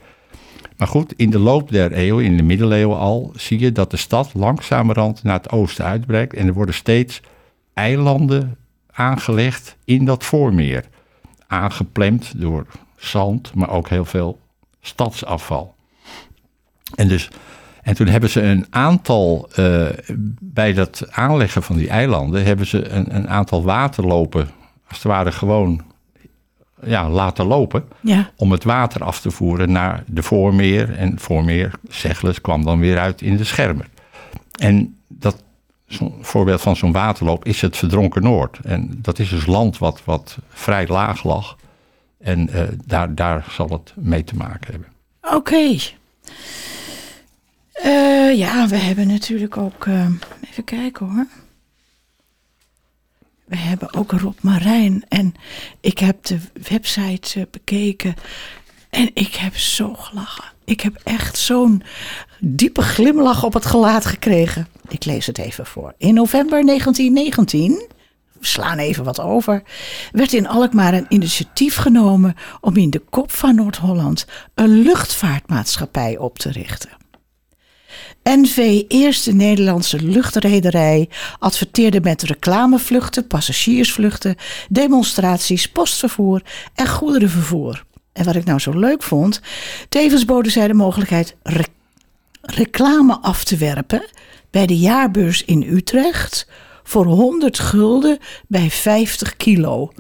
Maar 0.78 0.88
goed, 0.88 1.14
in 1.16 1.30
de 1.30 1.40
loop 1.40 1.72
der 1.72 1.92
eeuwen, 1.92 2.26
in 2.26 2.38
de 2.38 2.44
middeleeuwen 2.44 2.98
al, 2.98 3.32
zie 3.36 3.60
je 3.60 3.72
dat 3.72 3.92
de 3.92 3.98
stad 3.98 4.32
langzamerhand 4.34 5.24
naar 5.24 5.38
het 5.38 5.50
oosten 5.50 5.86
uitbreidt. 5.86 6.34
En 6.34 6.48
er 6.48 6.54
worden 6.54 6.76
steeds 6.76 7.22
eilanden 7.74 8.58
aangelegd 8.92 9.76
in 9.86 10.06
dat 10.06 10.24
voormeer. 10.24 10.86
Aangeplemd 11.48 12.34
door 12.36 12.66
zand, 13.08 13.54
maar 13.54 13.70
ook 13.70 13.90
heel 13.90 14.06
veel 14.06 14.40
stadsafval. 14.82 15.76
En, 16.96 17.08
dus, 17.08 17.30
en 17.82 17.96
toen 17.96 18.08
hebben 18.08 18.30
ze 18.30 18.42
een 18.42 18.66
aantal, 18.70 19.50
uh, 19.60 19.88
bij 20.40 20.74
dat 20.74 21.12
aanleggen 21.12 21.64
van 21.64 21.76
die 21.76 21.90
eilanden, 21.90 22.46
hebben 22.46 22.66
ze 22.66 22.90
een, 22.90 23.16
een, 23.16 23.30
aantal 23.30 23.64
waterlopen, 23.64 24.50
als 24.88 24.98
het 24.98 25.04
ware 25.04 25.32
gewoon 25.32 25.82
ja, 26.84 27.10
laten 27.10 27.46
lopen, 27.46 27.84
ja. 28.02 28.32
om 28.36 28.52
het 28.52 28.64
water 28.64 29.04
af 29.04 29.20
te 29.20 29.32
voeren 29.32 29.72
naar 29.72 30.04
de 30.08 30.24
voormeer. 30.24 30.98
En 30.98 31.20
voormeer, 31.20 31.72
Zegles, 31.90 32.42
kwam 32.42 32.66
dan 32.66 32.80
weer 32.80 33.00
uit 33.00 33.22
in 33.22 33.38
de 33.38 33.44
schermen. 33.44 33.86
En 34.60 34.98
dat 35.08 35.44
voorbeeld 36.22 36.62
van 36.62 36.76
zo'n 36.76 36.92
waterloop 36.92 37.46
is 37.46 37.62
het 37.62 37.78
Verdronken 37.78 38.24
Noord. 38.24 38.60
En 38.64 38.90
dat 38.96 39.20
is 39.20 39.30
dus 39.30 39.46
land 39.46 39.78
wat, 39.78 40.02
wat 40.04 40.38
vrij 40.50 40.88
laag 40.88 41.24
lag. 41.24 41.58
En 42.24 42.50
uh, 42.56 42.64
daar, 42.86 43.16
daar 43.16 43.46
zal 43.50 43.70
het 43.70 43.94
mee 43.96 44.24
te 44.24 44.36
maken 44.36 44.72
hebben. 44.72 44.90
Oké. 45.22 45.78
Uh, 47.86 48.38
ja, 48.38 48.68
we 48.68 48.76
hebben 48.76 49.08
natuurlijk 49.08 49.58
ook. 49.58 49.86
Uh, 49.86 50.08
even 50.50 50.64
kijken 50.64 51.06
hoor. 51.06 51.28
We 53.46 53.58
hebben 53.58 53.94
ook 53.94 54.12
Rob 54.12 54.38
Marijn. 54.42 55.04
En 55.10 55.34
ik 55.80 55.98
heb 55.98 56.24
de 56.24 56.40
website 56.70 57.48
bekeken. 57.52 58.16
En 58.90 59.10
ik 59.14 59.36
heb 59.36 59.58
zo 59.58 59.94
gelachen. 59.94 60.44
Ik 60.66 60.82
heb 60.82 61.02
echt 61.04 61.38
zo'n 61.38 61.84
diepe 62.40 62.82
glimlach 62.82 63.44
op 63.44 63.54
het 63.54 63.66
gelaat 63.66 64.06
gekregen. 64.06 64.68
Ik 64.88 65.06
lees 65.06 65.26
het 65.26 65.38
even 65.38 65.66
voor. 65.66 65.94
In 65.98 66.14
november 66.14 66.66
1919 66.66 67.72
we 67.72 68.03
slaan 68.46 68.78
even 68.78 69.04
wat 69.04 69.20
over, 69.20 69.64
werd 70.12 70.34
in 70.34 70.48
Alkmaar 70.48 70.94
een 70.94 71.06
initiatief 71.10 71.76
genomen 71.76 72.36
om 72.62 72.78
in 72.78 72.90
de 72.90 73.02
kop 73.10 73.32
van 73.32 73.56
Noord-Holland 73.56 74.26
een 74.56 74.82
luchtvaartmaatschappij 74.82 76.18
op 76.18 76.40
te 76.40 76.52
richten. 76.52 76.90
NV 78.24 78.84
Eerste 78.88 79.34
Nederlandse 79.34 80.02
Luchtrederij 80.02 81.10
adverteerde 81.40 82.02
met 82.02 82.22
reclamevluchten, 82.22 83.28
passagiersvluchten, 83.28 84.36
demonstraties, 84.70 85.72
postvervoer 85.72 86.42
en 86.76 86.88
goederenvervoer. 86.88 87.84
En 88.14 88.26
wat 88.26 88.36
ik 88.36 88.46
nou 88.46 88.60
zo 88.60 88.72
leuk 88.80 89.04
vond, 89.04 89.42
tevens 89.90 90.26
boden 90.26 90.52
zij 90.52 90.68
de 90.68 90.74
mogelijkheid 90.74 91.36
re- 91.44 91.64
reclame 92.42 93.20
af 93.22 93.44
te 93.44 93.58
werpen 93.58 94.10
bij 94.52 94.66
de 94.66 94.78
jaarbeurs 94.78 95.44
in 95.44 95.64
Utrecht 95.64 96.48
voor 96.84 97.06
100 97.06 97.60
gulden 97.60 98.18
bij 98.48 98.70
50 98.70 99.38
kilo. 99.38 99.92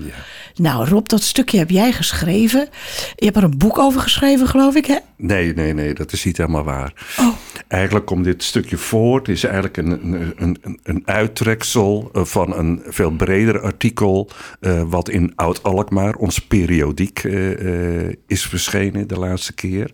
Nou, 0.56 0.88
Rob, 0.88 1.08
dat 1.08 1.22
stukje 1.22 1.58
heb 1.58 1.70
jij 1.70 1.92
geschreven. 1.92 2.70
Je 3.16 3.26
hebt 3.26 3.38
er 3.38 3.44
een 3.44 3.58
boek 3.58 3.78
over 3.80 4.02
geschreven, 4.02 4.48
geloof 4.48 4.76
ik, 4.76 4.86
hè? 4.86 4.98
Nee, 5.18 5.54
nee, 5.54 5.74
nee, 5.74 5.94
dat 5.94 6.12
is 6.12 6.24
niet 6.24 6.38
helemaal 6.38 6.64
waar. 6.64 6.94
Oh. 7.20 7.28
Eigenlijk 7.68 8.06
komt 8.06 8.24
dit 8.24 8.44
stukje 8.44 8.78
voort, 8.78 9.28
is 9.28 9.44
eigenlijk 9.44 9.78
een, 9.78 10.14
een, 10.38 10.58
een, 10.62 10.80
een 10.84 11.02
uittreksel 11.06 12.10
eh, 12.14 12.24
van 12.24 12.58
een 12.58 12.82
veel 12.86 13.12
breder 13.12 13.62
artikel. 13.62 14.30
eh, 14.60 14.82
wat 14.86 15.10
in 15.10 15.32
Oud-Alkmaar, 15.36 16.16
ons 16.16 16.40
periodiek, 16.40 17.24
eh, 17.24 18.08
is 18.28 18.46
verschenen 18.46 19.08
de 19.08 19.20
laatste 19.20 19.54
keer. 19.54 19.92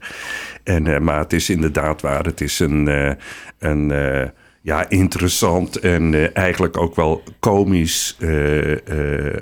En, 0.63 1.03
maar 1.03 1.19
het 1.19 1.33
is 1.33 1.49
inderdaad 1.49 2.01
waar, 2.01 2.25
het 2.25 2.41
is 2.41 2.59
een, 2.59 3.15
een 3.59 3.91
ja, 4.61 4.89
interessant 4.89 5.75
en 5.75 6.13
eh, 6.13 6.37
eigenlijk 6.37 6.77
ook 6.77 6.95
wel 6.95 7.23
komisch 7.39 8.15
eh, 8.19 8.75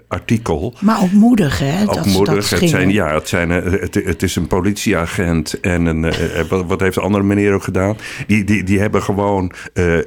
artikel. 0.07 0.73
Maar 0.79 1.01
ook 1.01 1.11
moedig, 1.11 1.59
hè? 1.59 1.81
Ook 1.81 1.93
dat, 1.93 2.05
moedig. 2.05 2.33
dat 2.33 2.49
het, 2.49 2.59
ging. 2.59 2.69
zijn, 2.69 2.91
ja, 2.91 3.13
het, 3.13 3.27
zijn, 3.27 3.49
het, 3.49 3.93
het 3.93 4.23
is 4.23 4.35
een 4.35 4.47
politieagent 4.47 5.59
en 5.59 5.85
een, 5.85 6.13
wat, 6.49 6.65
wat 6.65 6.79
heeft 6.79 6.95
de 6.95 7.01
andere 7.01 7.23
meneer 7.23 7.53
ook 7.53 7.63
gedaan? 7.63 7.97
Die, 8.27 8.43
die, 8.43 8.63
die 8.63 8.79
hebben 8.79 9.03
gewoon 9.03 9.51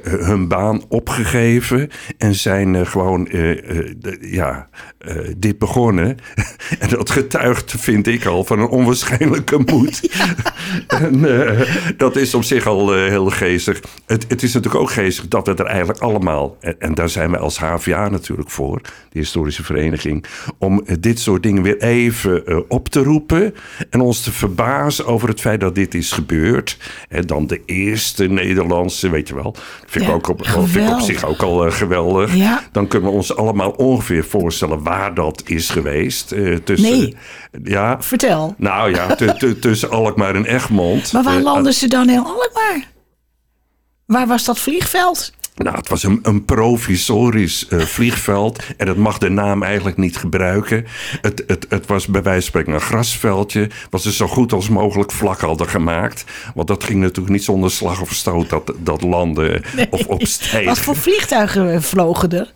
hun 0.01 0.47
baan 0.47 0.83
opgegeven 0.87 1.89
en 2.17 2.35
zijn 2.35 2.87
gewoon 2.87 3.23
de- 3.23 4.17
ja, 4.21 4.69
dit 5.37 5.57
begonnen. 5.57 6.17
en 6.79 6.89
dat 6.89 7.09
getuigt, 7.09 7.73
vind 7.77 8.07
ik 8.07 8.25
al, 8.25 8.43
van 8.43 8.59
een 8.59 8.67
onwaarschijnlijke 8.67 9.61
moed. 9.65 10.09
en 10.87 11.27
dat 11.97 12.15
is 12.15 12.33
op 12.33 12.43
zich 12.43 12.67
al 12.67 12.93
heel 12.93 13.29
geestig. 13.29 13.81
Het, 14.05 14.25
het 14.27 14.43
is 14.43 14.53
natuurlijk 14.53 14.83
ook 14.83 14.91
dat 15.29 15.47
we 15.47 15.53
er 15.55 15.65
eigenlijk 15.65 15.99
allemaal, 15.99 16.57
en, 16.59 16.75
en 16.79 16.93
daar 16.93 17.09
zijn 17.09 17.31
we 17.31 17.37
als 17.37 17.57
HVA 17.59 18.09
natuurlijk 18.09 18.49
voor, 18.49 18.81
de 19.09 19.19
historische 19.19 19.63
vereniging, 19.63 20.25
om 20.57 20.81
eh, 20.85 20.95
dit 20.99 21.19
soort 21.19 21.43
dingen 21.43 21.61
weer 21.63 21.81
even 21.81 22.45
eh, 22.45 22.57
op 22.67 22.89
te 22.89 23.03
roepen 23.03 23.55
en 23.89 24.01
ons 24.01 24.21
te 24.21 24.31
verbazen 24.31 25.05
over 25.05 25.27
het 25.29 25.41
feit 25.41 25.59
dat 25.59 25.75
dit 25.75 25.93
is 25.93 26.11
gebeurd. 26.11 26.77
En 27.09 27.25
dan 27.27 27.47
de 27.47 27.61
eerste 27.65 28.27
Nederlandse, 28.27 29.09
weet 29.09 29.27
je 29.27 29.35
wel, 29.35 29.55
vind, 29.85 30.05
Ja, 30.05 30.09
ik, 30.09 30.15
ook 30.15 30.27
op, 30.29 30.45
vind 30.47 30.87
ik 30.87 30.93
op 30.93 30.99
zich 30.99 31.25
ook 31.25 31.41
al 31.41 31.65
eh, 31.65 31.71
geweldig. 31.71 32.35
Ja. 32.35 32.63
Dan 32.71 32.87
kunnen 32.87 33.09
we 33.09 33.15
ons 33.15 33.35
allemaal 33.35 33.69
ongeveer 33.71 34.23
voorstellen 34.23 34.83
waar 34.83 35.13
dat 35.13 35.43
is 35.45 35.69
geweest. 35.69 36.31
eh, 36.31 36.55
tussen, 36.63 36.89
Nee. 36.91 37.15
Ja, 37.63 38.01
Vertel. 38.01 38.55
nou 38.57 38.91
ja, 38.91 39.15
tu- 39.15 39.33
tu- 39.37 39.59
tussen 39.59 39.89
Alkmaar 39.89 40.35
en 40.35 40.45
Egmond. 40.45 41.13
Maar 41.13 41.23
waar 41.23 41.41
landen 41.41 41.73
ze 41.73 41.87
dan 41.87 42.09
in 42.09 42.17
Alkmaar? 42.23 42.89
Waar 44.11 44.27
was 44.27 44.45
dat 44.45 44.59
vliegveld? 44.59 45.31
Nou, 45.55 45.75
het 45.75 45.89
was 45.89 46.03
een, 46.03 46.19
een 46.21 46.45
provisorisch 46.45 47.67
eh, 47.67 47.79
vliegveld. 47.79 48.63
En 48.77 48.85
dat 48.85 48.95
mag 48.95 49.17
de 49.17 49.29
naam 49.29 49.63
eigenlijk 49.63 49.97
niet 49.97 50.17
gebruiken. 50.17 50.85
Het, 51.21 51.43
het, 51.47 51.65
het 51.69 51.85
was 51.85 52.07
bij 52.07 52.21
wijze 52.21 52.39
van 52.39 52.49
spreken 52.49 52.73
een 52.73 52.87
grasveldje. 52.87 53.69
Was 53.89 54.05
er 54.05 54.11
zo 54.11 54.27
goed 54.27 54.53
als 54.53 54.69
mogelijk 54.69 55.11
vlak 55.11 55.39
hadden 55.39 55.67
gemaakt. 55.67 56.25
Want 56.55 56.67
dat 56.67 56.83
ging 56.83 56.99
natuurlijk 56.99 57.33
niet 57.33 57.43
zonder 57.43 57.71
slag 57.71 58.01
of 58.01 58.13
stoot 58.13 58.49
dat, 58.49 58.73
dat 58.77 59.01
landen 59.01 59.63
of 59.89 60.05
opstijgen. 60.05 60.65
Wat 60.65 60.79
voor 60.79 60.95
vliegtuigen 60.95 61.73
eh, 61.73 61.81
vlogen 61.81 62.31
er? 62.31 62.53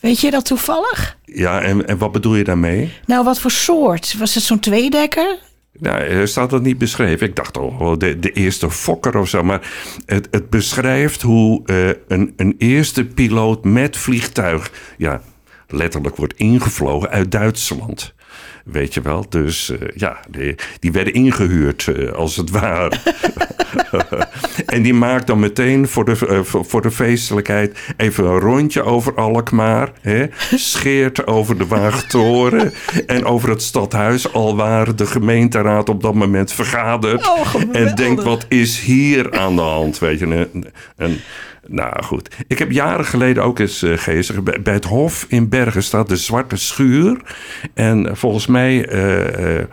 Weet 0.00 0.20
je 0.20 0.30
dat 0.30 0.44
toevallig? 0.44 1.16
Ja, 1.24 1.60
en, 1.60 1.86
en 1.86 1.98
wat 1.98 2.12
bedoel 2.12 2.34
je 2.34 2.44
daarmee? 2.44 2.92
Nou, 3.06 3.24
wat 3.24 3.40
voor 3.40 3.50
soort? 3.50 4.14
Was 4.18 4.34
het 4.34 4.44
zo'n 4.44 4.58
tweedekker? 4.58 5.38
Nou, 5.78 6.26
staat 6.26 6.50
dat 6.50 6.62
niet 6.62 6.78
beschreven. 6.78 7.26
Ik 7.26 7.36
dacht 7.36 7.56
al, 7.56 7.98
de, 7.98 8.18
de 8.18 8.32
eerste 8.32 8.70
fokker 8.70 9.18
of 9.18 9.28
zo. 9.28 9.42
Maar 9.42 9.72
het, 10.06 10.28
het 10.30 10.50
beschrijft 10.50 11.22
hoe 11.22 11.66
eh, 11.66 11.88
een, 12.08 12.32
een 12.36 12.54
eerste 12.58 13.04
piloot 13.04 13.64
met 13.64 13.96
vliegtuig... 13.96 14.72
ja, 14.96 15.22
letterlijk 15.68 16.16
wordt 16.16 16.34
ingevlogen 16.36 17.08
uit 17.10 17.30
Duitsland. 17.30 18.14
Weet 18.72 18.94
je 18.94 19.00
wel? 19.00 19.24
Dus 19.28 19.70
eh, 19.70 19.78
ja, 19.94 20.20
die, 20.28 20.54
die 20.78 20.92
werden 20.92 21.12
ingehuurd, 21.12 21.88
eh, 21.88 22.12
als 22.12 22.36
het 22.36 22.50
ware. 22.50 22.92
en 24.66 24.82
die 24.82 24.94
maakt 24.94 25.26
dan 25.26 25.38
meteen 25.38 25.88
voor 25.88 26.04
de, 26.04 26.26
eh, 26.28 26.40
voor, 26.42 26.82
de 26.82 26.90
feestelijkheid 26.90 27.78
even 27.96 28.24
een 28.24 28.38
rondje 28.38 28.82
over 28.82 29.14
Alkmaar. 29.14 29.92
Hè? 30.00 30.26
Scheert 30.54 31.26
over 31.26 31.58
de 31.58 31.66
Waagtoren 31.66 32.72
en 33.06 33.24
over 33.24 33.48
het 33.48 33.62
stadhuis, 33.62 34.32
al 34.32 34.56
waar 34.56 34.96
de 34.96 35.06
gemeenteraad 35.06 35.88
op 35.88 36.02
dat 36.02 36.14
moment 36.14 36.52
vergadert. 36.52 37.28
Oh, 37.28 37.54
en 37.72 37.94
denkt, 37.94 38.22
wat 38.22 38.46
is 38.48 38.80
hier 38.80 39.38
aan 39.38 39.56
de 39.56 39.62
hand? 39.62 39.98
Weet 39.98 40.18
je, 40.18 40.26
een, 40.26 40.64
een, 40.96 41.20
nou 41.68 42.02
goed. 42.02 42.34
Ik 42.46 42.58
heb 42.58 42.70
jaren 42.70 43.04
geleden 43.04 43.42
ook 43.42 43.58
eens 43.58 43.82
uh, 43.82 43.98
geestig. 43.98 44.42
Bij, 44.42 44.62
bij 44.62 44.74
het 44.74 44.84
Hof 44.84 45.26
in 45.28 45.48
Bergen 45.48 45.82
staat 45.82 46.08
de 46.08 46.16
Zwarte 46.16 46.56
Schuur. 46.56 47.20
En 47.74 48.16
volgens 48.16 48.46
mij, 48.46 48.92
uh, 48.92 49.56
uh, 49.56 49.64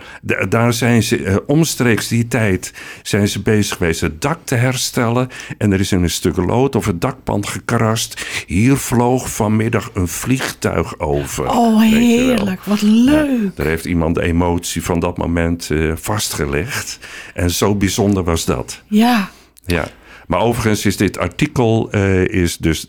daar 0.50 0.74
zijn 0.74 1.04
ze 1.04 1.44
omstreeks 1.48 2.08
die 2.08 2.28
tijd 2.28 2.74
zijn 3.02 3.28
ze 3.28 3.42
bezig 3.42 3.78
geweest 3.78 4.02
het 4.02 4.22
dak 4.22 4.40
te 4.44 4.56
herstellen. 4.56 5.30
En 5.58 5.72
er 5.72 5.80
is 5.80 5.92
in 5.92 6.04
een 6.04 6.10
stuk 6.10 6.38
lood 6.38 6.76
of 6.76 6.86
het 6.86 7.02
dakpand 7.02 7.48
gekrast. 7.48 8.26
Hier 8.48 8.76
vloog 8.76 9.30
vanmiddag 9.30 9.90
een 9.94 10.08
vliegtuig 10.08 11.00
over. 11.00 11.50
Oh, 11.50 11.82
heerlijk. 11.82 12.64
Wat 12.64 12.82
leuk. 12.82 13.44
Ja, 13.44 13.52
daar 13.56 13.68
heeft 13.68 13.86
iemand 13.86 14.16
de 14.16 14.22
emotie 14.22 14.84
van 14.84 15.00
dat 15.00 15.18
moment 15.18 15.70
vastgelegd. 15.94 17.00
En 17.34 17.52
zo 17.52 17.76
bijzonder 17.76 18.24
was 18.24 18.46
dat. 18.46 18.82
Ja. 18.88 19.30
Ja. 19.66 19.88
Maar 20.28 20.40
overigens 20.40 20.86
is 20.86 20.98
dit 20.98 21.18
artikel 21.18 21.90
uh, 21.92 22.26
is 22.28 22.58
dus. 22.58 22.88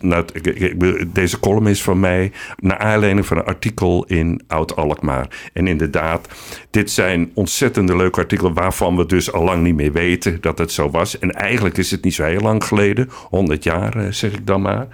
Deze 1.12 1.40
column 1.40 1.66
is 1.66 1.82
van 1.82 2.00
mij. 2.00 2.32
Naar 2.56 2.78
aanleiding 2.78 3.26
van 3.26 3.36
een 3.36 3.44
artikel 3.44 4.04
in 4.04 4.42
Oud-Alkmaar. 4.48 5.28
En 5.52 5.66
inderdaad, 5.66 6.28
dit 6.70 6.90
zijn 6.90 7.30
ontzettende 7.34 7.96
leuke 7.96 8.20
artikelen. 8.20 8.54
waarvan 8.54 8.96
we 8.96 9.06
dus 9.06 9.32
al 9.32 9.44
lang 9.44 9.62
niet 9.62 9.74
meer 9.74 9.92
weten 9.92 10.40
dat 10.40 10.58
het 10.58 10.72
zo 10.72 10.90
was. 10.90 11.18
En 11.18 11.32
eigenlijk 11.32 11.78
is 11.78 11.90
het 11.90 12.04
niet 12.04 12.14
zo 12.14 12.24
heel 12.24 12.40
lang 12.40 12.64
geleden. 12.64 13.10
100 13.28 13.64
jaar, 13.64 13.96
uh, 13.96 14.06
zeg 14.10 14.32
ik 14.32 14.46
dan 14.46 14.62
maar. 14.62 14.86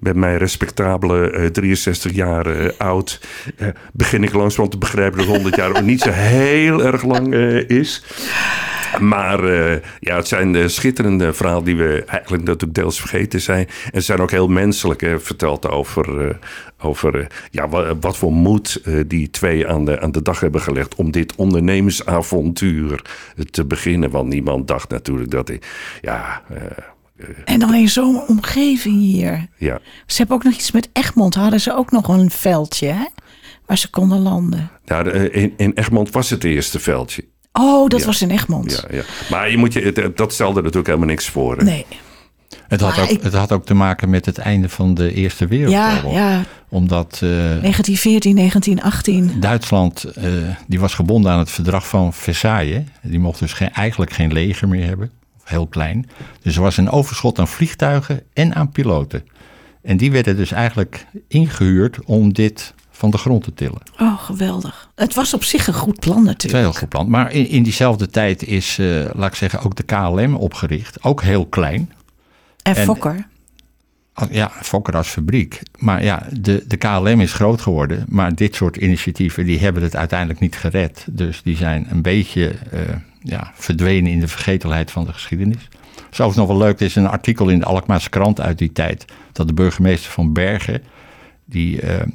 Met 0.00 0.16
mijn 0.16 0.38
respectabele 0.38 1.32
uh, 1.32 1.46
63 1.46 2.12
jaar 2.12 2.46
eh, 2.46 2.70
oud. 2.76 3.20
begin 3.92 4.22
ik 4.22 4.32
langzaam 4.32 4.68
te 4.68 4.78
begrijpen 4.78 5.18
dat 5.18 5.26
100 5.26 5.56
jaar 5.56 5.82
niet 5.82 6.00
zo 6.00 6.10
heel 6.10 6.84
erg 6.84 7.02
lang 7.04 7.34
eh, 7.34 7.68
is. 7.68 8.04
Maar 9.00 9.44
uh, 9.44 9.76
ja, 10.00 10.16
het 10.16 10.28
zijn 10.28 10.52
de 10.52 10.68
schitterende 10.68 11.32
verhalen 11.32 11.64
die 11.64 11.76
we 11.76 12.04
eigenlijk 12.06 12.44
natuurlijk 12.44 12.74
deels 12.74 13.00
vergeten 13.00 13.40
zijn. 13.40 13.66
En 13.66 14.00
ze 14.00 14.00
zijn 14.00 14.20
ook 14.20 14.30
heel 14.30 14.48
menselijk 14.48 15.00
hè, 15.00 15.20
verteld 15.20 15.68
over, 15.68 16.26
uh, 16.26 16.34
over 16.78 17.18
uh, 17.18 17.26
ja, 17.50 17.68
wat, 17.68 17.96
wat, 18.00 18.16
voor 18.16 18.32
moed 18.32 18.82
die 19.06 19.30
twee 19.30 19.68
aan 19.68 19.84
de, 19.84 20.00
aan 20.00 20.12
de 20.12 20.22
dag 20.22 20.40
hebben 20.40 20.60
gelegd 20.60 20.94
om 20.94 21.10
dit 21.10 21.34
ondernemersavontuur 21.34 23.02
te 23.50 23.64
beginnen. 23.64 24.10
Want 24.10 24.28
niemand 24.28 24.68
dacht 24.68 24.90
natuurlijk 24.90 25.30
dat 25.30 25.48
hij, 25.48 25.60
ja... 26.00 26.42
en 27.44 27.58
dan 27.58 27.74
in 27.74 27.88
zo'n 27.88 28.26
omgeving 28.26 29.00
hier. 29.00 29.46
Ja. 29.56 29.80
Ze 30.06 30.16
hebben 30.16 30.36
ook 30.36 30.44
nog 30.44 30.54
iets 30.54 30.72
met 30.72 30.88
Egmond. 30.92 31.34
Hadden 31.34 31.60
ze 31.60 31.76
ook 31.76 31.90
nog 31.90 32.08
een 32.08 32.30
veldje, 32.30 32.86
hè? 32.86 33.04
Waar 33.66 33.78
ze 33.78 33.90
konden 33.90 34.18
landen. 34.18 34.70
Nou, 34.84 35.10
in, 35.10 35.54
in 35.56 35.72
Egmond 35.74 36.10
was 36.10 36.30
het 36.30 36.44
eerste 36.44 36.78
veldje. 36.80 37.24
Oh, 37.60 37.88
dat 37.88 38.00
ja. 38.00 38.06
was 38.06 38.22
in 38.22 38.30
Egmond. 38.30 38.84
Ja, 38.90 38.96
ja. 38.96 39.02
Maar 39.30 39.50
je 39.50 39.56
moet 39.56 39.72
je, 39.72 40.12
dat 40.14 40.32
stelde 40.32 40.60
natuurlijk 40.60 40.86
helemaal 40.86 41.08
niks 41.08 41.28
voor. 41.28 41.56
Hè? 41.56 41.64
Nee. 41.64 41.86
Het 42.68 42.80
had, 42.80 42.98
ook, 42.98 43.08
ik... 43.08 43.22
het 43.22 43.34
had 43.34 43.52
ook 43.52 43.64
te 43.64 43.74
maken 43.74 44.10
met 44.10 44.26
het 44.26 44.38
einde 44.38 44.68
van 44.68 44.94
de 44.94 45.12
Eerste 45.12 45.46
Wereldoorlog. 45.46 46.12
Ja, 46.14 46.30
ja. 46.30 46.42
Omdat... 46.68 47.20
Uh, 47.24 47.30
1914, 47.30 48.36
1918. 48.36 49.40
Duitsland, 49.40 50.04
uh, 50.18 50.24
die 50.66 50.80
was 50.80 50.94
gebonden 50.94 51.32
aan 51.32 51.38
het 51.38 51.50
verdrag 51.50 51.88
van 51.88 52.12
Versailles. 52.12 52.82
Die 53.02 53.18
mocht 53.18 53.38
dus 53.38 53.52
geen, 53.52 53.72
eigenlijk 53.72 54.12
geen 54.12 54.32
leger 54.32 54.68
meer 54.68 54.86
hebben. 54.86 55.10
Heel 55.44 55.66
klein. 55.66 56.08
Dus 56.42 56.56
er 56.56 56.62
was 56.62 56.76
een 56.76 56.90
overschot 56.90 57.38
aan 57.38 57.48
vliegtuigen 57.48 58.22
en 58.32 58.54
aan 58.54 58.70
piloten. 58.70 59.24
En 59.82 59.96
die 59.96 60.10
werden 60.10 60.36
dus 60.36 60.52
eigenlijk 60.52 61.06
ingehuurd 61.28 61.98
om 62.04 62.32
dit 62.32 62.74
van 62.96 63.10
de 63.10 63.18
grond 63.18 63.44
te 63.44 63.54
tillen. 63.54 63.80
Oh, 64.00 64.22
geweldig. 64.22 64.88
Het 64.94 65.14
was 65.14 65.34
op 65.34 65.44
zich 65.44 65.66
een 65.66 65.74
goed 65.74 66.00
plan 66.00 66.24
natuurlijk. 66.24 66.62
Heel 66.64 66.72
goed 66.72 66.88
plan. 66.88 67.10
Maar 67.10 67.32
in, 67.32 67.48
in 67.48 67.62
diezelfde 67.62 68.06
tijd 68.08 68.42
is, 68.44 68.78
uh, 68.78 69.04
laat 69.14 69.28
ik 69.30 69.34
zeggen, 69.34 69.60
ook 69.60 69.74
de 69.76 69.82
KLM 69.82 70.34
opgericht. 70.34 71.02
Ook 71.02 71.22
heel 71.22 71.46
klein. 71.46 71.92
En, 72.62 72.76
en 72.76 72.84
Fokker. 72.84 73.26
Als- 74.12 74.28
Ja, 74.30 74.50
Fokker 74.62 74.96
als 74.96 75.08
fabriek. 75.08 75.60
Maar 75.78 76.04
ja, 76.04 76.26
de, 76.40 76.64
de 76.68 76.76
KLM 76.76 77.20
is 77.20 77.32
groot 77.32 77.60
geworden. 77.60 78.04
Maar 78.08 78.34
dit 78.34 78.54
soort 78.54 78.76
initiatieven 78.76 79.44
die 79.46 79.58
hebben 79.58 79.82
het 79.82 79.96
uiteindelijk 79.96 80.40
niet 80.40 80.56
gered. 80.56 81.06
Dus 81.10 81.42
die 81.42 81.56
zijn 81.56 81.86
een 81.90 82.02
beetje 82.02 82.48
eh, 82.70 82.80
ja, 83.20 83.52
verdwenen 83.54 84.12
in 84.12 84.20
de 84.20 84.28
vergetelheid 84.28 84.90
van 84.90 85.04
de 85.04 85.12
geschiedenis. 85.12 85.68
Zelfs 86.10 86.36
nog 86.36 86.46
wel 86.46 86.56
leuk, 86.58 86.78
er 86.80 86.86
is 86.86 86.96
een 86.96 87.06
artikel 87.08 87.48
in 87.48 87.58
de 87.58 87.64
Alkmaarse 87.64 88.08
krant 88.10 88.40
uit 88.40 88.58
die 88.58 88.72
tijd. 88.72 89.04
Dat 89.32 89.46
de 89.46 89.52
burgemeester 89.54 90.10
van 90.10 90.32
Bergen, 90.32 90.82
die 91.44 91.80
eh, 91.80 92.00
eh, 92.00 92.06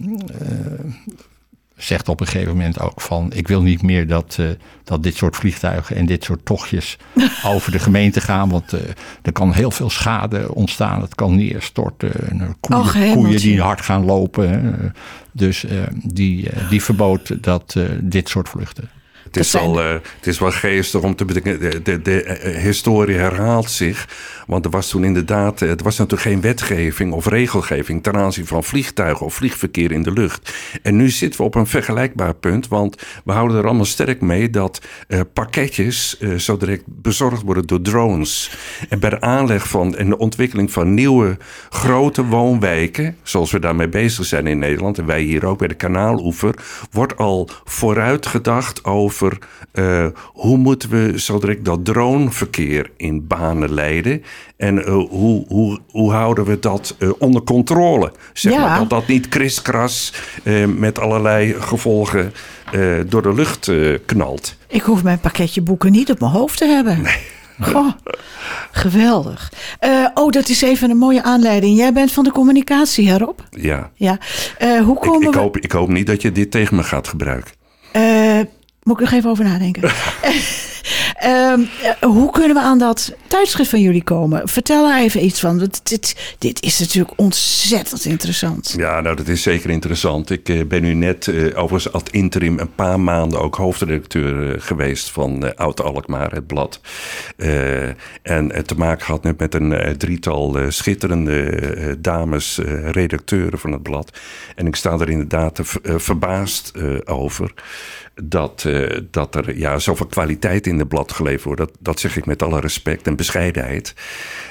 zegt 1.76 2.10
op 2.10 2.20
een 2.20 2.28
gegeven 2.28 2.52
moment 2.52 2.80
ook 2.80 3.02
van... 3.02 3.32
ik 3.34 3.48
wil 3.48 3.62
niet 3.62 3.82
meer 3.82 4.08
dat, 4.08 4.36
eh, 4.40 4.46
dat 4.84 5.04
dit 5.04 5.16
soort 5.16 5.36
vliegtuigen 5.36 5.96
en 5.96 6.06
dit 6.06 6.24
soort 6.24 6.46
tochtjes 6.46 6.98
over 7.54 7.72
de 7.72 7.80
gemeente 7.80 8.22
gaan. 8.22 8.50
Want 8.50 8.74
eh, 8.74 8.80
er 9.22 9.32
kan 9.32 9.54
heel 9.54 9.72
veel 9.72 9.90
schade 9.90 10.54
ontstaan. 10.54 11.02
Het 11.02 11.16
kan 11.16 11.36
neerstorten. 11.36 12.30
En, 12.30 12.56
koeien, 12.60 13.14
koeien 13.14 13.40
die 13.40 13.62
hard 13.62 13.82
gaan 13.82 14.06
lopen. 14.06 14.94
Dus 15.32 15.66
die, 16.04 16.50
die 16.70 16.84
verbood 16.84 17.44
dat, 17.44 17.76
dit 18.02 18.30
soort 18.30 18.50
vluchten. 18.50 18.90
Het 19.32 19.38
is, 19.46 19.52
zijn- 19.52 19.72
wel, 19.72 19.82
eh, 19.82 19.92
het 20.18 20.28
is 20.28 20.40
wel 20.40 20.52
geestig 20.52 21.02
om 21.02 21.16
te 21.16 21.26
bedenken. 21.26 21.60
De, 21.60 21.82
de, 21.82 22.02
de 22.02 22.24
eh, 22.24 22.62
historie 22.64 23.16
herhaalt 23.18 23.72
zich. 23.72 24.08
Want 24.48 24.66
er 24.66 24.72
was 24.72 24.90
toen 24.90 25.04
inderdaad. 25.04 25.62
eh, 25.62 25.70
Er 25.70 25.84
was 25.84 25.98
natuurlijk 25.98 26.30
geen 26.30 26.42
wetgeving 26.42 27.14
of 27.14 27.26
regelgeving. 27.26 28.04
ten 28.04 28.16
aanzien 28.16 28.46
van 28.48 28.64
vliegtuigen 28.64 29.26
of 29.26 29.34
vliegverkeer 29.34 29.92
in 29.92 30.04
de 30.04 30.12
lucht. 30.12 30.54
En 30.82 30.96
nu 30.96 31.10
zitten 31.10 31.40
we 31.40 31.46
op 31.46 31.56
een 31.56 31.68
vergelijkbaar 31.68 32.34
punt. 32.34 32.68
Want 32.68 33.02
we 33.26 33.32
houden 33.32 33.58
er 33.58 33.66
allemaal 33.66 33.86
sterk 33.86 34.22
mee 34.22 34.50
dat 34.50 34.82
eh, 35.08 35.20
pakketjes. 35.34 36.18
eh, 36.18 36.34
zo 36.36 36.58
direct 36.58 36.84
bezorgd 36.86 37.42
worden 37.42 37.68
door 37.68 37.82
drones. 37.82 38.52
En 38.90 39.00
bij 39.00 39.10
de 39.10 39.22
aanleg 39.22 39.68
van. 39.68 39.96
en 39.96 40.10
de 40.10 40.18
ontwikkeling 40.18 40.72
van 40.72 40.94
nieuwe 40.94 41.38
grote 41.70 42.26
woonwijken. 42.26 43.18
zoals 43.24 43.52
we 43.52 43.60
daarmee 43.60 43.90
bezig 43.90 44.26
zijn 44.26 44.48
in 44.48 44.60
Nederland. 44.60 44.98
en 44.98 45.06
wij 45.06 45.22
hier 45.22 45.46
ook 45.46 45.58
bij 45.58 45.68
de 45.68 45.74
Kanaaloever. 45.74 46.54
wordt 46.92 47.18
al 47.18 47.50
vooruitgedacht 47.64 48.86
over. 48.86 49.18
Eh, 49.72 50.06
hoe 50.34 50.58
moeten 50.58 50.90
we 50.90 51.20
zo 51.20 51.40
direct 51.40 51.66
dat 51.66 51.86
droneverkeer 51.86 52.92
in 52.98 53.28
banen 53.28 53.74
leiden. 53.74 54.24
En 54.58 54.86
eh, 54.86 54.94
hoe, 54.94 55.46
hoe, 55.48 55.80
hoe 55.92 56.12
houden 56.12 56.46
we 56.46 56.60
dat 56.60 56.96
eh, 57.00 57.10
onder 57.18 57.42
controle? 57.44 58.12
Zeg 58.34 58.54
Ja. 58.54 58.60
maar, 58.60 58.80
dat 58.80 58.90
dat 58.90 59.08
niet 59.08 59.30
kriskras 59.30 60.14
met 60.78 61.00
allerlei 61.00 61.54
gevolgen 61.60 62.34
door 63.08 63.22
de 63.22 63.34
lucht 63.34 63.72
knalt. 64.06 64.56
Ik 64.68 64.82
hoef 64.82 65.04
mijn 65.04 65.20
pakketje 65.20 65.62
boeken 65.62 65.92
niet 65.92 66.12
op 66.12 66.20
mijn 66.20 66.32
hoofd 66.32 66.58
te 66.58 66.66
hebben. 66.66 67.06
Goh, 67.72 67.92
geweldig. 68.72 69.52
Oh, 70.14 70.32
dat 70.32 70.50
is 70.50 70.62
even 70.62 70.90
een 70.90 70.98
mooie 70.98 71.24
aanleiding. 71.24 71.78
Jij 71.78 71.94
bent 71.94 72.12
van 72.12 72.24
de 72.24 72.32
communicatie, 72.32 73.10
herop. 73.10 73.44
Ja. 73.50 73.92
Ja. 73.94 74.18
Hoe 74.84 74.96
Ik, 74.96 75.02
komen 75.02 75.28
ik, 75.28 75.34
we... 75.34 75.40
hoop, 75.40 75.58
ik 75.58 75.72
hoop 75.72 75.90
niet 75.90 76.08
dat 76.08 76.22
je 76.22 76.32
dit 76.32 76.52
tegen 76.52 76.76
me 76.76 76.84
gaat 76.84 77.08
gebruiken. 77.08 77.52
Moet 78.90 79.00
ik 79.00 79.04
nog 79.06 79.14
even 79.14 79.30
over 79.30 79.44
nadenken. 79.44 79.82
Ehm, 81.20 81.62
eh, 81.82 82.10
hoe 82.10 82.32
kunnen 82.32 82.56
we 82.56 82.62
aan 82.62 82.78
dat 82.78 83.14
tijdschrift 83.28 83.70
van 83.70 83.82
jullie 83.82 84.04
komen? 84.04 84.48
Vertel 84.48 84.88
daar 84.88 85.00
even 85.00 85.26
iets 85.26 85.40
van. 85.40 85.58
Dit, 85.84 86.16
dit 86.38 86.64
is 86.64 86.80
natuurlijk 86.80 87.14
ontzettend 87.16 88.06
interessant. 88.06 88.74
Ja, 88.78 89.02
nou, 89.02 89.16
dat 89.16 89.28
is 89.28 89.42
zeker 89.42 89.70
interessant. 89.70 90.30
Ik 90.30 90.50
eh, 90.50 90.66
ben 90.66 90.82
nu 90.82 90.94
net 90.94 91.28
eh, 91.28 91.36
overigens 91.36 91.94
ad 91.94 92.10
interim 92.10 92.60
een 92.60 92.76
paar 92.76 93.00
maanden 93.00 93.40
ook 93.40 93.56
hoofdredacteur 93.56 94.62
geweest 94.62 95.10
van 95.10 95.56
Oud 95.56 95.82
Alkmaar, 95.82 96.32
het 96.32 96.48
blad. 96.48 96.82
En 98.22 98.66
te 98.66 98.76
maken 98.78 99.06
gehad 99.06 99.24
net 99.24 99.40
met 99.40 99.54
een 99.54 99.98
drietal 99.98 100.58
schitterende 100.68 101.98
dames, 102.00 102.60
redacteuren 102.92 103.60
van 103.60 103.72
het 103.72 103.84
blad. 103.84 104.20
En 104.56 104.68
ik 104.68 104.76
sta 104.76 104.92
er 104.92 105.10
inderdaad 105.10 105.60
ver- 105.64 106.02
verbaasd 106.02 106.72
over. 107.06 107.54
Dat, 108.24 108.66
dat 109.12 109.36
er 109.36 109.58
ja, 109.58 109.80
zoveel 109.80 110.06
kwaliteit 110.06 110.68
in 110.70 110.80
het 110.80 110.88
blad 110.88 111.12
geleverd 111.12 111.44
wordt. 111.44 111.60
Dat, 111.60 111.72
dat 111.80 112.00
zeg 112.00 112.18
ik 112.18 112.26
met 112.26 112.44
alle 112.44 112.60
respect 112.60 113.08
en 113.08 113.16
bescheidenheid. 113.16 113.94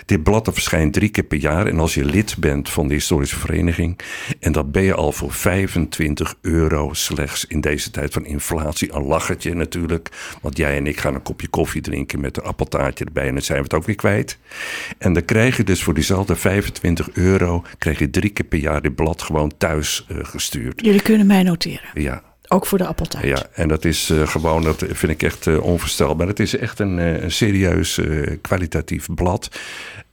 Dit 0.07 0.23
blad 0.23 0.49
verschijnt 0.53 0.93
drie 0.93 1.09
keer 1.09 1.25
per 1.25 1.39
jaar. 1.39 1.67
En 1.67 1.79
als 1.79 1.95
je 1.95 2.05
lid 2.05 2.37
bent 2.39 2.71
van 2.71 2.89
de 2.89 2.95
historische 2.95 3.39
vereniging. 3.39 3.99
En 4.41 4.53
dat 4.53 4.73
ben 4.73 4.83
je 4.83 4.95
al 4.95 5.13
voor 5.13 5.33
25 5.33 6.35
euro 6.41 6.93
slechts 6.93 7.45
in 7.45 7.61
deze 7.61 7.91
tijd 7.91 8.13
van 8.13 8.25
inflatie. 8.25 8.93
Een 8.93 9.03
lachertje 9.03 9.55
natuurlijk. 9.55 10.09
Want 10.41 10.57
jij 10.57 10.77
en 10.77 10.87
ik 10.87 11.01
gaan 11.01 11.15
een 11.15 11.23
kopje 11.23 11.49
koffie 11.49 11.83
drinken 11.83 12.21
met 12.21 12.37
een 12.37 12.43
appeltaartje 12.43 13.05
erbij. 13.05 13.27
En 13.27 13.33
dan 13.33 13.43
zijn 13.43 13.59
we 13.59 13.65
het 13.65 13.75
ook 13.75 13.85
weer 13.85 13.95
kwijt. 13.95 14.39
En 14.99 15.13
dan 15.13 15.25
krijg 15.25 15.57
je 15.57 15.65
dus 15.65 15.83
voor 15.83 15.95
diezelfde 15.95 16.37
25 16.37 17.11
euro. 17.13 17.65
Krijg 17.79 17.99
je 17.99 18.11
drie 18.11 18.31
keer 18.31 18.47
per 18.47 18.59
jaar 18.59 18.83
dit 18.83 18.95
blad 18.95 19.23
gewoon 19.23 19.53
thuis 19.59 20.07
eh, 20.09 20.17
gestuurd. 20.23 20.85
Jullie 20.85 21.03
kunnen 21.03 21.27
mij 21.27 21.43
noteren. 21.43 21.89
Ja, 21.95 22.23
Ook 22.49 22.67
voor 22.67 22.79
de 22.79 22.87
appeltaart. 22.87 23.25
ja, 23.25 23.47
en 23.53 23.69
dat 23.69 23.85
is 23.85 24.11
eh, 24.11 24.27
gewoon, 24.27 24.63
dat 24.63 24.85
vind 24.89 25.13
ik 25.13 25.23
echt 25.23 25.47
eh, 25.47 25.63
onvoorstelbaar. 25.63 26.27
Het 26.27 26.41
is 26.41 26.57
echt 26.57 26.79
een, 26.79 26.99
eh, 26.99 27.23
een 27.23 27.31
serieus 27.31 28.01
kwalitatief 28.41 29.09
blad. 29.15 29.49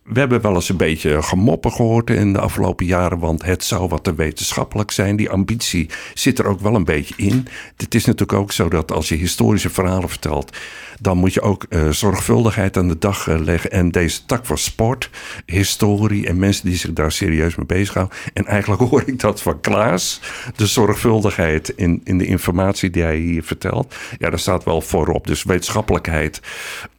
We 0.03 0.19
hebben 0.19 0.41
wel 0.41 0.55
eens 0.55 0.69
een 0.69 0.77
beetje 0.77 1.21
gemoppen 1.21 1.71
gehoord 1.71 2.09
in 2.09 2.33
de 2.33 2.39
afgelopen 2.39 2.85
jaren, 2.85 3.19
want 3.19 3.43
het 3.43 3.63
zou 3.63 3.87
wat 3.87 4.03
te 4.03 4.15
wetenschappelijk 4.15 4.91
zijn. 4.91 5.15
Die 5.15 5.29
ambitie 5.29 5.89
zit 6.13 6.39
er 6.39 6.45
ook 6.45 6.59
wel 6.59 6.75
een 6.75 6.83
beetje 6.83 7.13
in. 7.17 7.47
Het 7.77 7.95
is 7.95 8.05
natuurlijk 8.05 8.39
ook 8.39 8.51
zo 8.51 8.69
dat 8.69 8.91
als 8.91 9.09
je 9.09 9.15
historische 9.15 9.69
verhalen 9.69 10.09
vertelt, 10.09 10.57
dan 10.99 11.17
moet 11.17 11.33
je 11.33 11.41
ook 11.41 11.65
eh, 11.69 11.89
zorgvuldigheid 11.89 12.77
aan 12.77 12.87
de 12.87 12.97
dag 12.97 13.27
eh, 13.27 13.39
leggen. 13.39 13.71
En 13.71 13.91
deze 13.91 14.25
tak 14.25 14.45
van 14.45 14.57
sport, 14.57 15.09
historie 15.45 16.27
en 16.27 16.37
mensen 16.37 16.65
die 16.65 16.77
zich 16.77 16.93
daar 16.93 17.11
serieus 17.11 17.55
mee 17.55 17.65
bezighouden. 17.65 18.17
En 18.33 18.45
eigenlijk 18.45 18.81
hoor 18.89 19.03
ik 19.05 19.19
dat 19.19 19.41
van 19.41 19.59
Klaas, 19.59 20.21
de 20.55 20.65
zorgvuldigheid 20.65 21.69
in, 21.69 22.01
in 22.03 22.17
de 22.17 22.25
informatie 22.25 22.89
die 22.89 23.03
hij 23.03 23.17
hier 23.17 23.43
vertelt. 23.43 23.95
Ja, 24.17 24.29
daar 24.29 24.39
staat 24.39 24.63
wel 24.63 24.81
voorop. 24.81 25.27
Dus 25.27 25.43
wetenschappelijkheid 25.43 26.41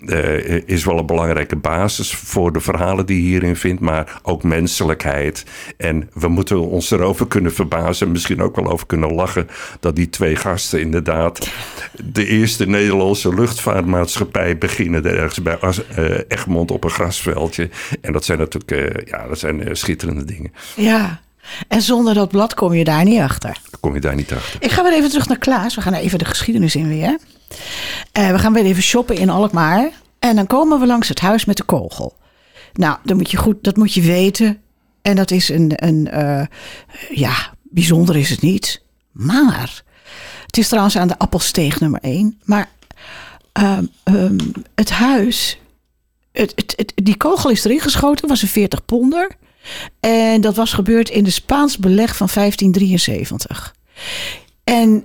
eh, 0.06 0.68
is 0.68 0.85
wel 0.85 0.98
een 0.98 1.06
belangrijke 1.06 1.56
basis 1.56 2.14
voor 2.14 2.52
de 2.52 2.61
verhalen 2.61 3.06
die 3.06 3.22
je 3.22 3.28
hierin 3.28 3.56
vindt. 3.56 3.80
Maar 3.80 4.20
ook 4.22 4.42
menselijkheid. 4.42 5.44
En 5.76 6.11
we 6.12 6.28
moeten 6.28 6.61
ons 6.61 6.90
erover 6.90 7.26
kunnen 7.26 7.52
verbazen. 7.52 8.06
en 8.06 8.12
Misschien 8.12 8.42
ook 8.42 8.56
wel 8.56 8.70
over 8.70 8.87
kunnen 8.87 9.14
lachen. 9.14 9.48
Dat 9.80 9.96
die 9.96 10.09
twee 10.09 10.37
gasten 10.37 10.80
inderdaad 10.80 11.50
de 12.04 12.26
eerste 12.26 12.66
Nederlandse 12.66 13.35
luchtvaartmaatschappij 13.87 14.59
beginnen. 14.59 15.05
er 15.05 15.18
Ergens 15.18 15.42
bij 15.42 15.59
eh, 15.59 16.20
Egmond 16.29 16.70
op 16.70 16.85
een 16.85 16.90
grasveldje. 16.90 17.70
En 18.01 18.12
dat 18.12 18.25
zijn 18.25 18.38
natuurlijk 18.38 18.70
eh, 18.70 19.07
ja, 19.07 19.27
dat 19.27 19.38
zijn, 19.38 19.62
eh, 19.62 19.75
schitterende 19.75 20.25
dingen. 20.25 20.53
Ja. 20.77 21.20
En 21.68 21.83
zonder 21.83 22.14
dat 22.14 22.29
blad 22.29 22.55
kom 22.55 22.72
je 22.75 22.85
daar 22.85 23.05
niet 23.05 23.20
achter. 23.20 23.59
Dan 23.70 23.81
kom 23.81 23.94
je 23.94 24.01
daar 24.01 24.14
niet 24.14 24.33
achter. 24.33 24.62
Ik 24.62 24.70
ga 24.70 24.83
weer 24.83 24.92
even 24.92 25.09
terug 25.11 25.29
naar 25.29 25.38
Klaas. 25.38 25.75
We 25.75 25.81
gaan 25.81 25.94
even 25.94 26.18
de 26.18 26.25
geschiedenis 26.25 26.77
in 26.77 26.88
weer. 26.88 27.18
We 28.12 28.38
gaan 28.38 28.53
weer 28.53 28.64
even 28.64 28.83
shoppen 28.83 29.16
in 29.16 29.31
Alkmaar. 29.31 29.90
En 30.18 30.37
dan 30.37 30.46
komen 30.46 30.81
we 30.81 30.87
langs 30.87 31.09
het 31.09 31.20
huis 31.20 31.44
met 31.44 31.57
de 31.57 31.62
kogel. 31.62 32.16
Nou, 32.72 32.96
dat 33.05 33.16
moet 33.16 33.31
je, 33.31 33.37
goed, 33.37 33.64
dat 33.64 33.77
moet 33.77 33.94
je 33.94 34.01
weten. 34.01 34.59
En 35.03 35.16
dat 35.16 35.31
is 35.31 35.49
een, 35.49 35.72
een 35.75 36.09
ja, 37.11 37.35
bijzonder 37.62 38.16
is 38.16 38.31
het 38.31 38.42
niet. 38.42 38.83
Maar, 39.12 39.83
het 40.46 40.57
is 40.57 40.68
trouwens 40.68 40.96
aan 40.99 41.09
de 41.09 41.18
Appelsteeg 41.18 41.81
nummer 41.81 42.01
1. 42.01 42.40
Maar 42.44 42.68
ehm, 43.57 43.85
ehm, 44.03 44.38
het 44.75 44.90
huis, 44.90 45.59
het, 46.33 46.53
het, 46.77 46.92
die 46.95 47.16
kogel 47.16 47.51
is 47.51 47.64
erin 47.64 47.81
geschoten, 47.81 48.29
was 48.29 48.42
een 48.42 48.49
40 48.49 48.85
ponder. 48.85 49.31
En 50.01 50.40
dat 50.40 50.57
was 50.57 50.73
gebeurd 50.73 51.09
in 51.09 51.25
de 51.25 51.31
Spaans 51.31 51.79
beleg 51.79 52.16
van 52.16 52.29
1573. 52.35 53.75
En 54.64 55.05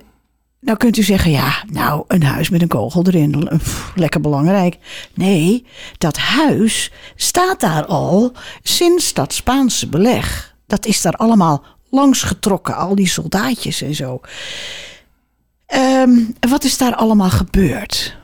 nou 0.60 0.78
kunt 0.78 0.96
u 0.96 1.02
zeggen, 1.02 1.30
ja, 1.30 1.64
nou, 1.66 2.04
een 2.08 2.22
huis 2.22 2.48
met 2.48 2.62
een 2.62 2.68
kogel 2.68 3.06
erin, 3.06 3.48
lekker 3.94 4.20
belangrijk. 4.20 4.78
Nee, 5.14 5.66
dat 5.98 6.16
huis 6.16 6.92
staat 7.16 7.60
daar 7.60 7.86
al 7.86 8.32
sinds 8.62 9.12
dat 9.12 9.32
Spaanse 9.32 9.88
beleg. 9.88 10.54
Dat 10.66 10.86
is 10.86 11.02
daar 11.02 11.16
allemaal 11.16 11.64
langsgetrokken, 11.90 12.76
al 12.76 12.94
die 12.94 13.08
soldaatjes 13.08 13.82
en 13.82 13.94
zo. 13.94 14.20
Ehm, 15.66 16.18
wat 16.48 16.64
is 16.64 16.78
daar 16.78 16.94
allemaal 16.94 17.30
gebeurd? 17.30 18.20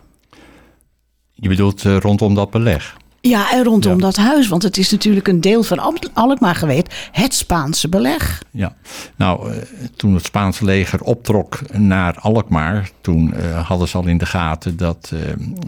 Je 1.40 1.48
bedoelt 1.48 1.84
eh, 1.84 1.96
rondom 1.96 2.34
dat 2.34 2.50
beleg? 2.50 2.96
Ja, 3.20 3.52
en 3.52 3.64
rondom 3.64 3.92
Ja. 3.92 3.98
dat 3.98 4.16
huis, 4.16 4.48
want 4.48 4.62
het 4.62 4.76
is 4.76 4.90
natuurlijk 4.90 5.28
een 5.28 5.40
deel 5.40 5.62
van 5.62 5.78
Al- 5.78 5.94
Alkmaar 6.12 6.54
geweest, 6.54 6.94
het 7.12 7.34
Spaanse 7.34 7.88
beleg. 7.88 8.42
Ja, 8.50 8.76
nou, 9.16 9.50
eh, 9.52 9.56
toen 9.96 10.14
het 10.14 10.24
Spaanse 10.24 10.64
leger 10.64 11.00
optrok 11.02 11.58
naar 11.72 12.18
Alkmaar, 12.20 12.90
toen 13.00 13.34
eh, 13.34 13.66
hadden 13.68 13.88
ze 13.88 13.96
al 13.96 14.06
in 14.06 14.18
de 14.18 14.26
gaten 14.26 14.76
dat, 14.76 15.12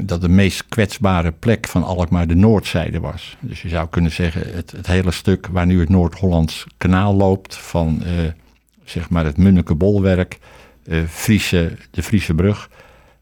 dat 0.05 0.21
de 0.21 0.29
meest 0.29 0.65
kwetsbare 0.69 1.33
plek 1.33 1.67
van 1.69 1.85
Alkmaar 1.85 2.27
de 2.27 2.35
noordzijde 2.37 3.01
was. 3.01 3.37
Dus 3.41 3.63
je 3.63 3.69
zou 3.69 3.89
kunnen 3.89 4.13
zeggen, 4.13 4.55
het, 4.55 4.71
het 4.77 4.87
hele 4.87 5.11
stuk 5.11 5.47
waar 5.53 5.67
nu 5.67 5.81
het 5.81 5.89
Noord-Hollands 5.89 6.67
kanaal 6.77 7.15
loopt, 7.15 7.57
van 7.57 8.03
zeg 8.85 9.09
maar 9.11 9.25
het 9.25 9.37
Munneke 9.37 9.75
Bolwerk, 9.75 10.39
eh, 10.87 10.99
Friese, 11.09 11.77
de 11.91 12.03
Friese 12.03 12.35
brug, 12.35 12.71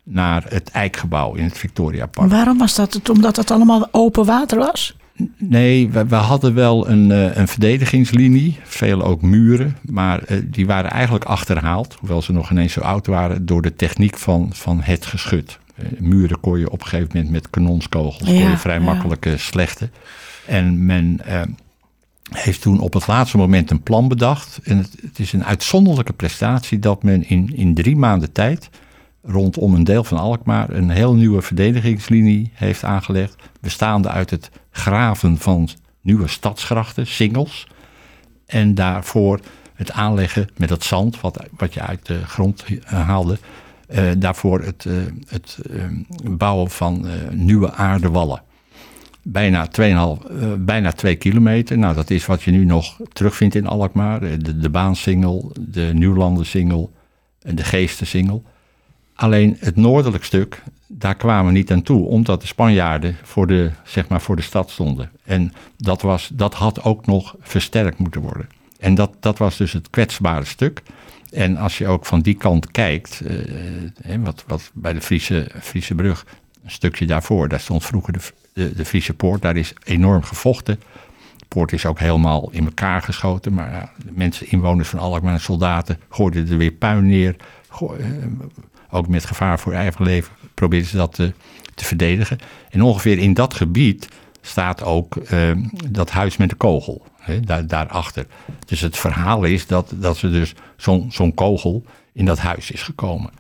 naar 0.08 0.44
het 0.48 0.70
Eikgebouw 0.70 1.34
in 1.34 1.44
het 1.44 1.58
Victoriapark. 1.58 2.30
Waarom 2.30 2.58
was 2.58 2.74
dat? 2.74 2.94
het? 2.94 3.10
Omdat 3.10 3.36
het 3.36 3.50
allemaal 3.50 3.88
open 3.90 4.24
water 4.24 4.58
was? 4.58 4.96
Nee, 5.36 5.90
we, 5.90 6.06
we 6.06 6.14
hadden 6.14 6.54
wel 6.54 6.88
een, 6.88 7.12
eh, 7.12 7.36
een 7.36 7.48
verdedigingslinie, 7.48 8.58
veel 8.64 9.02
ook 9.02 9.22
muren, 9.22 9.76
maar 9.82 10.22
eh, 10.22 10.38
die 10.44 10.66
waren 10.66 10.90
eigenlijk 10.90 11.24
achterhaald, 11.24 11.96
hoewel 11.98 12.22
ze 12.22 12.32
nog 12.32 12.50
ineens 12.50 12.72
zo 12.72 12.80
oud 12.80 13.06
waren, 13.06 13.46
door 13.46 13.62
de 13.62 13.74
techniek 13.74 14.16
van, 14.16 14.48
van 14.52 14.80
het 14.80 15.06
geschut. 15.06 15.58
Eh, 15.74 15.84
muren 15.98 16.40
kon 16.40 16.58
je 16.58 16.70
op 16.70 16.80
een 16.80 16.86
gegeven 16.86 17.10
moment 17.14 17.32
met 17.32 17.50
kanonskogels 17.50 18.24
kon 18.24 18.34
Ja, 18.34 18.50
je 18.50 18.56
vrij 18.56 18.78
ja. 18.78 18.84
makkelijk 18.84 19.34
slechten. 19.36 19.92
En 20.46 20.86
men 20.86 21.20
heeft 22.28 22.60
toen 22.60 22.80
op 22.80 22.92
het 22.92 23.06
laatste 23.06 23.36
moment 23.36 23.70
een 23.70 23.82
plan 23.82 24.08
bedacht. 24.08 24.60
En 24.62 24.76
het, 24.76 24.96
het 25.02 25.18
is 25.18 25.32
een 25.32 25.44
uitzonderlijke 25.44 26.12
prestatie 26.12 26.78
dat 26.78 27.02
men 27.02 27.28
in, 27.28 27.52
in 27.54 27.74
drie 27.74 27.96
maanden 27.96 28.32
tijd 28.32 28.70
rondom 29.22 29.74
een 29.74 29.85
deel 29.85 30.04
van 30.04 30.18
Alkmaar 30.18 30.70
een 30.70 30.90
heel 30.90 31.14
nieuwe 31.14 31.42
verdedigingslinie 31.42 32.50
heeft 32.54 32.85
aangelegd. 32.85 33.37
Bestaande 33.61 34.09
uit 34.09 34.31
het 34.31 34.50
graven 34.70 35.38
van 35.38 35.68
nieuwe 36.00 36.28
stadsgrachten, 36.28 37.07
singels. 37.07 37.66
En 38.46 38.74
daarvoor 38.74 39.40
het 39.74 39.92
aanleggen 39.92 40.48
met 40.57 40.70
het 40.70 40.85
zand, 40.85 41.20
wat, 41.20 41.44
wat 41.57 41.74
je 41.74 41.81
uit 41.81 42.07
de 42.07 42.24
grond 42.26 42.64
eh, 42.64 43.07
haalde. 43.07 43.38
eh, 43.88 44.04
daarvoor 44.18 44.61
het, 44.61 44.85
eh, 44.85 44.94
het 45.28 45.59
bouwen 46.24 46.70
van 46.70 47.07
nieuwe 47.31 47.72
aardewallen. 47.72 48.42
Bijna 49.31 49.66
2,5, 49.66 50.24
eh, 50.24 50.52
bijna 50.59 50.92
2 50.92 51.16
kilometer. 51.16 51.78
Nou, 51.78 51.94
dat 51.94 52.11
is 52.11 52.26
wat 52.26 52.42
je 52.42 52.50
nu 52.50 52.64
nog 52.64 53.00
terugvindt 53.12 53.54
in 53.54 53.66
Alkmaar. 53.66 54.20
De, 54.20 54.59
de 54.59 54.70
baansingel, 54.70 55.52
de 55.61 55.90
Nieuwlandensingel 55.94 56.92
en 57.42 57.54
de 57.54 57.64
Geestensingel. 57.64 58.42
Alleen 59.18 59.57
het 59.59 59.76
noordelijk 59.76 60.24
stuk, 60.24 60.62
daar 60.87 61.14
kwamen 61.14 61.52
we 61.52 61.59
niet 61.59 61.72
aan 61.72 61.83
toe, 61.83 62.07
omdat 62.07 62.40
de 62.40 62.46
Spanjaarden 62.46 63.16
voor 63.22 63.46
de, 63.46 63.70
zeg 63.85 64.09
maar, 64.09 64.20
voor 64.20 64.37
de 64.37 64.42
stad 64.42 64.70
stonden. 64.70 65.11
En 65.24 65.52
dat, 65.76 66.02
was, 66.02 66.31
dat 66.33 66.54
had 66.54 66.83
ook 66.83 67.07
nog 67.07 67.37
versterkt 67.40 67.98
moeten 67.98 68.20
worden. 68.20 68.48
En 68.78 68.94
dat, 68.94 69.11
dat 69.20 69.38
was 69.38 69.57
dus 69.57 69.72
het 69.72 69.90
kwetsbare 69.90 70.44
stuk. 70.44 70.83
En 71.31 71.57
als 71.57 71.78
je 71.78 71.87
ook 71.87 72.07
van 72.07 72.20
die 72.20 72.35
kant 72.35 72.70
kijkt, 72.70 73.20
eh, 73.20 74.16
wat, 74.18 74.44
wat 74.46 74.70
bij 74.74 74.92
de 74.92 75.00
Friese, 75.00 75.50
Friese 75.61 75.94
brug, 75.94 76.26
een 76.64 76.70
stukje 76.70 77.07
daarvoor, 77.07 77.48
daar 77.48 77.61
stond 77.61 77.85
vroeger 77.85 78.33
de, 78.52 78.74
de, 78.74 78.85
Friese 78.85 79.14
poort, 79.14 79.42
daar 79.42 79.57
is 79.57 79.72
enorm 79.85 80.22
gevochten. 80.22 80.81
De 81.37 81.46
poort 81.48 81.72
is 81.72 81.87
ook 81.87 81.98
helemaal 81.98 82.50
in 82.50 82.64
elkaar 82.64 83.02
geschoten, 83.02 83.54
maar 83.54 83.70
ja, 83.70 83.92
de 84.04 84.12
mensen, 84.12 84.50
inwoners 84.50 84.88
van 84.88 84.98
Alkmaar 84.98 85.33
en 85.33 85.40
soldaten 85.40 85.98
gooiden 86.09 86.48
er 86.48 86.57
weer 86.57 86.72
puin 86.72 87.07
neer. 87.07 87.37
Gooi- 87.68 88.00
eh, 88.00 88.07
ook 88.90 89.09
met 89.09 89.24
gevaar 89.24 89.59
voor 89.59 89.72
eigen 89.72 90.05
leven 90.05 90.33
probeerden 90.55 90.88
ze 90.88 90.96
dat 90.96 91.14
te, 91.14 91.33
te 91.74 91.85
verdedigen. 91.85 92.38
En 92.70 92.83
ongeveer 92.83 93.18
in 93.18 93.35
dat 93.35 93.55
gebied 93.55 94.09
staat 94.40 94.83
ook 94.83 95.16
eh, 95.16 95.51
dat 95.88 96.11
huis 96.11 96.37
met 96.37 96.51
de 96.51 96.57
kogel, 96.57 97.05
hè, 97.18 97.40
daar, 97.40 97.66
daarachter. 97.66 98.27
Dus 98.66 98.81
het 98.81 98.96
verhaal 98.96 99.44
is 99.44 99.66
dat, 99.66 99.92
dat 99.94 100.16
ze 100.16 100.31
dus 100.31 100.55
zo'n 100.77 101.07
zo'n 101.12 101.35
kogel 101.35 101.85
in 102.12 102.24
dat 102.24 102.38
huis 102.38 102.70
is 102.70 102.83
gekomen. 102.83 103.31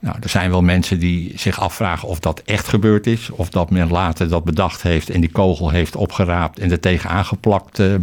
Nou, 0.00 0.16
er 0.20 0.28
zijn 0.28 0.50
wel 0.50 0.62
mensen 0.62 0.98
die 0.98 1.32
zich 1.36 1.60
afvragen 1.60 2.08
of 2.08 2.20
dat 2.20 2.42
echt 2.44 2.68
gebeurd 2.68 3.06
is. 3.06 3.30
Of 3.30 3.48
dat 3.48 3.70
men 3.70 3.90
later 3.90 4.28
dat 4.28 4.44
bedacht 4.44 4.82
heeft 4.82 5.10
en 5.10 5.20
die 5.20 5.30
kogel 5.30 5.70
heeft 5.70 5.96
opgeraapt 5.96 6.58
en 6.58 6.70
er 6.70 6.80
tegen 6.80 7.10
aangeplakt 7.10 7.78
eh, 7.78 7.94
eh, 7.94 8.00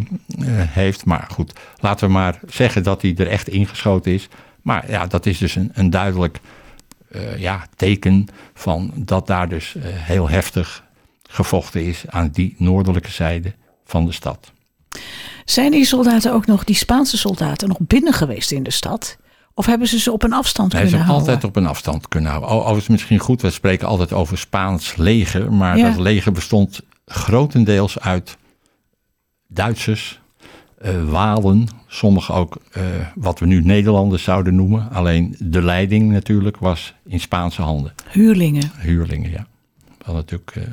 heeft. 0.50 1.06
Maar 1.06 1.28
goed, 1.32 1.54
laten 1.80 2.08
we 2.08 2.14
maar 2.14 2.40
zeggen 2.48 2.84
dat 2.84 3.02
hij 3.02 3.14
er 3.18 3.28
echt 3.28 3.48
ingeschoten 3.48 4.12
is. 4.12 4.28
Maar 4.62 4.92
ja, 4.92 5.08
dat 5.08 5.26
is 5.26 5.38
dus 5.38 5.56
een, 5.56 5.72
een 5.74 5.90
duidelijk 5.90 6.40
eh, 7.16 7.40
ja, 7.40 7.68
teken 7.76 8.28
van 8.54 8.92
dat 8.96 9.28
daar 9.28 9.50
dus 9.50 9.76
eh, 9.76 9.84
heel 9.86 10.30
heftig 10.30 10.84
gevochten 11.30 11.86
is 11.86 12.04
aan 12.08 12.30
die 12.30 12.56
noordelijke 12.58 13.12
zijde 13.12 13.54
van 13.86 14.06
de 14.06 14.12
stad. 14.12 14.52
Zijn 15.46 15.72
die 15.72 15.86
soldaten 15.86 16.34
ook 16.34 16.46
nog, 16.46 16.64
die 16.64 16.76
Spaanse 16.76 17.18
soldaten, 17.18 17.68
nog 17.68 17.78
binnen 17.82 18.14
geweest 18.14 18.52
in 18.52 18.64
de 18.64 18.72
stad? 18.72 19.18
Of 19.54 19.66
hebben 19.66 19.88
ze 19.88 20.00
ze 20.00 20.12
op 20.12 20.24
een 20.24 20.34
afstand 20.34 20.74
kunnen 20.74 20.92
houden? 20.94 21.16
altijd 21.16 21.44
op 21.44 21.56
een 21.56 21.66
afstand 21.68 22.08
kunnen 22.08 22.30
houden. 22.32 22.50
O- 22.52 22.60
Overigens 22.62 22.88
misschien 22.88 23.20
goed, 23.20 23.42
we 23.42 23.50
spreken 23.50 23.88
altijd 23.88 24.14
over 24.14 24.38
Spaans 24.38 24.96
leger. 24.96 25.54
Maar 25.54 25.78
Ja. 25.78 25.90
dat 25.90 25.98
leger 26.00 26.32
bestond 26.32 26.82
grotendeels 27.06 28.00
uit 28.00 28.38
Duitsers, 29.48 30.20
eh, 30.78 31.04
Walen, 31.10 31.68
sommige 31.88 32.34
ook 32.34 32.58
eh, 32.72 32.84
wat 33.16 33.40
we 33.40 33.46
nu 33.46 33.62
Nederlanders 33.64 34.24
zouden 34.24 34.56
noemen. 34.56 34.90
Alleen 34.92 35.36
de 35.40 35.62
leiding 35.62 36.12
natuurlijk 36.12 36.58
was 36.58 36.94
in 37.06 37.20
Spaanse 37.20 37.62
handen. 37.62 37.94
Huurlingen. 38.10 38.72
Huurlingen, 38.78 39.32
ja. 39.32 39.48
Wel 40.06 40.16
natuurlijk... 40.16 40.56
eh, 40.56 40.64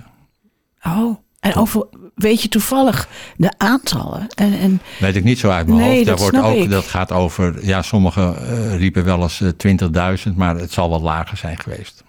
Oh, 0.98 1.16
en 1.40 1.54
over, 1.54 1.86
weet 2.14 2.42
je 2.42 2.48
toevallig 2.48 3.08
de 3.36 3.52
aantallen? 3.56 4.26
En, 4.34 4.58
en 4.58 4.80
Weet 4.98 5.16
ik 5.16 5.24
niet 5.24 5.38
zo 5.38 5.50
uit 5.50 5.66
mijn 5.66 5.78
Nee, 5.78 5.94
hoofd. 5.94 6.06
dat 6.06 6.18
Daar 6.18 6.30
wordt 6.42 6.46
ook, 6.58 6.64
ik. 6.64 6.70
dat 6.70 6.84
gaat 6.84 7.12
over, 7.12 7.66
ja, 7.66 7.82
sommigen 7.82 8.76
riepen 8.76 9.04
wel 9.04 9.22
eens 9.22 9.40
eh, 9.40 10.16
20.000, 10.28 10.34
maar 10.36 10.56
het 10.56 10.72
zal 10.72 10.88
wat 10.90 11.00
lager 11.00 11.36
zijn 11.36 11.58
geweest. 11.58 12.04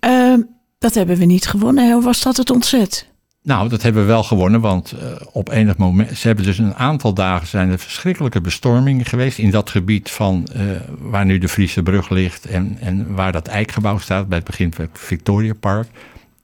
ehm, 0.00 0.40
dat 0.78 0.94
hebben 0.94 1.16
we 1.16 1.24
niet 1.24 1.46
gewonnen. 1.46 1.92
Hoe 1.92 2.02
was 2.02 2.22
dat 2.22 2.36
het 2.36 2.50
ontzet? 2.50 3.12
Nou, 3.44 3.68
dat 3.68 3.82
hebben 3.82 4.02
we 4.02 4.08
wel 4.08 4.22
gewonnen, 4.22 4.60
want 4.60 4.92
eh, 4.92 5.06
op 5.32 5.50
enig 5.50 5.76
moment, 5.76 6.18
ze 6.18 6.26
hebben 6.26 6.44
dus 6.44 6.58
een 6.58 6.74
aantal 6.74 7.14
dagen 7.14 7.46
zijn 7.46 7.70
er 7.70 7.78
verschrikkelijke 7.78 8.40
bestormingen 8.40 9.04
geweest 9.04 9.38
in 9.38 9.50
dat 9.50 9.70
gebied 9.70 10.10
van 10.10 10.46
eh, 10.52 10.62
waar 10.98 11.24
nu 11.24 11.38
de 11.38 11.48
Friese 11.48 11.82
brug 11.82 12.08
ligt 12.08 12.46
en, 12.46 12.76
en 12.80 13.14
waar 13.14 13.32
dat 13.32 13.46
eikgebouw 13.46 13.98
staat 13.98 14.28
bij 14.28 14.38
het 14.38 14.46
begin 14.46 14.72
van 14.72 14.88
Victoria 14.92 15.52
Park. 15.60 15.88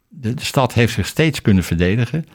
De, 0.08 0.34
de 0.34 0.44
stad 0.44 0.74
heeft 0.74 0.92
zich 0.92 1.06
steeds 1.06 1.42
kunnen 1.42 1.64
verdedigen 1.64 2.26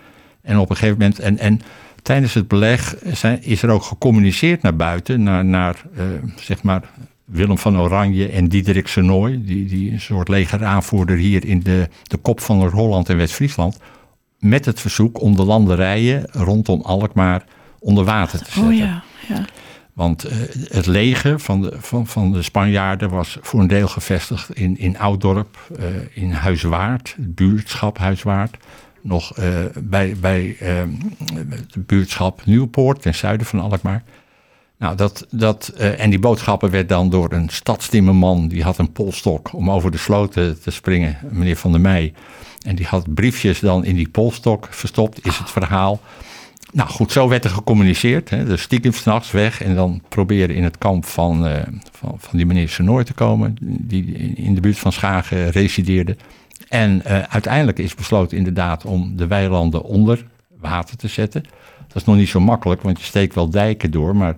en 0.41 0.57
op 0.57 0.69
een 0.69 0.75
gegeven 0.75 0.97
moment, 0.97 1.19
en, 1.19 1.37
en 1.37 1.61
tijdens 2.01 2.33
het 2.33 2.47
beleg 2.47 2.95
is 3.41 3.61
er 3.61 3.69
ook 3.69 3.83
gecommuniceerd 3.83 4.61
naar 4.61 4.75
buiten, 4.75 5.23
naar, 5.23 5.45
naar 5.45 5.81
eh, 5.95 6.03
zeg 6.35 6.63
maar 6.63 6.81
Willem 7.25 7.57
van 7.57 7.79
Oranje 7.79 8.29
en 8.29 8.47
Diederik 8.47 8.87
Senoy, 8.87 9.41
die, 9.43 9.65
die 9.65 9.91
een 9.91 10.01
soort 10.01 10.27
legeraanvoerder 10.27 11.17
hier 11.17 11.45
in 11.45 11.59
de, 11.59 11.89
de 12.03 12.17
kop 12.17 12.39
van 12.39 12.57
Noord-Holland 12.57 13.09
en 13.09 13.17
West-Friesland, 13.17 13.79
met 14.45 14.65
het 14.65 14.79
verzoek 14.79 15.21
om 15.21 15.35
de 15.35 15.43
landerijen 15.43 16.27
rondom 16.31 16.81
Alkmaar 16.81 17.43
onder 17.79 18.03
water 18.03 18.39
te 18.39 18.45
zetten. 18.45 18.63
Oh 18.63 18.77
ja, 18.77 19.03
ja. 19.27 19.45
Want 19.93 20.23
eh, 20.23 20.37
het 20.67 20.85
leger 20.85 21.39
van 21.39 21.61
de, 21.61 21.75
van, 21.79 22.07
van 22.07 22.31
de 22.31 22.41
Spanjaarden 22.41 23.09
was 23.09 23.37
voor 23.41 23.59
een 23.59 23.67
deel 23.67 23.87
gevestigd 23.87 24.55
in, 24.55 24.77
in 24.77 24.99
Ouddorp, 24.99 25.71
eh, 25.79 25.85
in 26.13 26.31
Huiswaard, 26.31 27.13
het 27.17 27.35
buurtschap 27.35 27.97
Huiswaard. 27.97 28.57
Nog 29.01 29.37
eh, 29.37 29.49
bij, 29.79 30.15
bij 30.19 30.55
eh, 30.59 30.67
het 31.49 31.85
buurtschap 31.85 32.45
Nieuwpoort, 32.45 33.01
ten 33.01 33.15
zuiden 33.15 33.47
van 33.47 33.59
Alkmaar. 33.59 34.03
Nou, 34.85 34.97
dat, 34.97 35.27
dat, 35.29 35.71
eh, 35.77 35.99
en 35.99 36.09
die 36.09 36.19
boodschappen 36.19 36.71
werd 36.71 36.89
dan 36.89 37.09
door 37.09 37.31
een 37.31 37.49
stadstimmerman, 37.49 38.47
die 38.47 38.63
had 38.63 38.77
een 38.77 38.91
polstok 38.91 39.53
om 39.53 39.71
over 39.71 39.91
de 39.91 39.97
sloten 39.97 40.61
te 40.61 40.71
springen, 40.71 41.17
meneer 41.31 41.55
Van 41.55 41.71
der 41.71 41.81
Meij. 41.81 42.13
En 42.65 42.75
die 42.75 42.85
had 42.85 43.13
briefjes 43.13 43.59
dan 43.59 43.85
in 43.85 43.95
die 43.95 44.09
polstok 44.09 44.67
verstopt, 44.71 45.25
is 45.25 45.37
het 45.37 45.51
verhaal. 45.51 45.99
Nou 46.71 46.89
goed, 46.89 47.11
zo 47.11 47.27
werd 47.27 47.43
er 47.43 47.49
gecommuniceerd. 47.49 48.29
Hè. 48.29 48.45
Dus 48.45 48.61
stiekem 48.61 48.93
s'nachts 48.93 49.31
weg 49.31 49.61
en 49.61 49.75
dan 49.75 50.01
proberen 50.09 50.55
in 50.55 50.63
het 50.63 50.77
kamp 50.77 51.05
van, 51.05 51.47
eh, 51.47 51.61
van, 51.91 52.15
van 52.17 52.37
die 52.37 52.45
meneer 52.45 52.69
Senoor 52.69 53.03
te 53.03 53.13
komen, 53.13 53.55
die 53.61 54.05
in 54.35 54.55
de 54.55 54.61
buurt 54.61 54.79
van 54.79 54.91
Schagen 54.91 55.49
resideerde. 55.49 56.17
En 56.67 57.05
eh, 57.05 57.19
uiteindelijk 57.19 57.79
is 57.79 57.95
besloten 57.95 58.37
inderdaad 58.37 58.85
om 58.85 59.13
de 59.15 59.27
weilanden 59.27 59.83
onder 59.83 60.25
water 60.59 60.97
te 60.97 61.07
zetten. 61.07 61.43
Dat 61.87 61.95
is 61.97 62.03
nog 62.03 62.15
niet 62.15 62.29
zo 62.29 62.39
makkelijk, 62.39 62.81
want 62.81 62.99
je 62.99 63.05
steekt 63.05 63.35
wel 63.35 63.49
dijken 63.49 63.91
door, 63.91 64.15
maar 64.15 64.35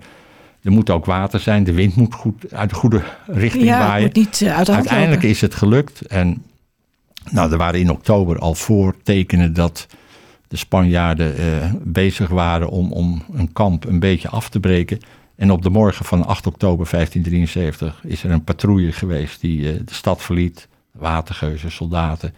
er 0.68 0.74
moet 0.74 0.90
ook 0.90 1.06
water 1.06 1.40
zijn. 1.40 1.64
De 1.64 1.74
wind 1.74 1.96
moet 1.96 2.14
goed 2.14 2.54
uit 2.54 2.70
de 2.70 2.76
goede 2.76 3.04
richting 3.26 3.64
Ja, 3.64 3.78
het 3.80 3.88
waaien. 3.88 4.10
niet 4.14 4.42
eh, 4.42 4.56
Uiteindelijk 4.56 5.12
lopen. 5.12 5.30
is 5.30 5.42
het 5.42 5.56
gelukt. 5.56 6.02
En 6.02 6.44
nou, 7.32 7.52
er 7.52 7.58
waren 7.58 7.80
in 7.80 7.90
oktober 7.92 8.40
al 8.40 8.56
voortekenen 8.56 9.54
dat 9.54 9.88
de 10.48 10.58
Spanjaarden 10.58 11.38
eh, 11.38 11.72
bezig 11.84 12.30
waren 12.30 12.70
om, 12.70 12.92
om 12.92 13.24
een 13.34 13.54
kamp 13.54 13.86
een 13.86 14.00
beetje 14.00 14.30
af 14.30 14.50
te 14.50 14.60
breken. 14.60 15.00
En 15.36 15.52
op 15.52 15.62
de 15.62 15.70
morgen 15.70 16.06
van 16.06 16.26
8 16.26 16.48
oktober 16.48 16.88
1573 16.92 18.02
is 18.04 18.24
er 18.24 18.32
een 18.32 18.44
patrouille 18.44 18.92
geweest 18.92 19.42
die 19.42 19.72
eh, 19.72 19.80
de 19.86 19.94
stad 19.94 20.22
verliet. 20.22 20.68
Watergeuzen, 20.92 21.72
soldaten, 21.72 22.34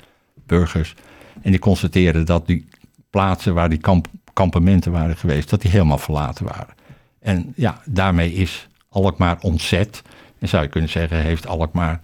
burgers. 0.46 0.96
En 1.42 1.52
die 1.52 1.60
constateerden 1.60 2.26
dat 2.26 2.48
die 2.48 2.68
plaatsen 3.10 3.54
waar 3.54 3.70
die 3.70 3.78
kamp, 3.80 4.08
kampementen 4.34 4.92
waren 4.92 5.18
geweest, 5.18 5.50
dat 5.50 5.62
die 5.62 5.72
helemaal 5.72 5.98
verlaten 5.98 6.46
waren. 6.46 6.78
En 7.20 7.54
ja, 7.56 7.82
daarmee 7.86 8.34
is 8.34 8.68
Alkmaar 8.90 9.38
ontzet. 9.42 10.02
En 10.40 10.48
zou 10.48 10.64
je 10.64 10.70
kunnen 10.70 10.90
zeggen, 10.90 11.22
heeft 11.22 11.48
Alkmaar 11.48 12.00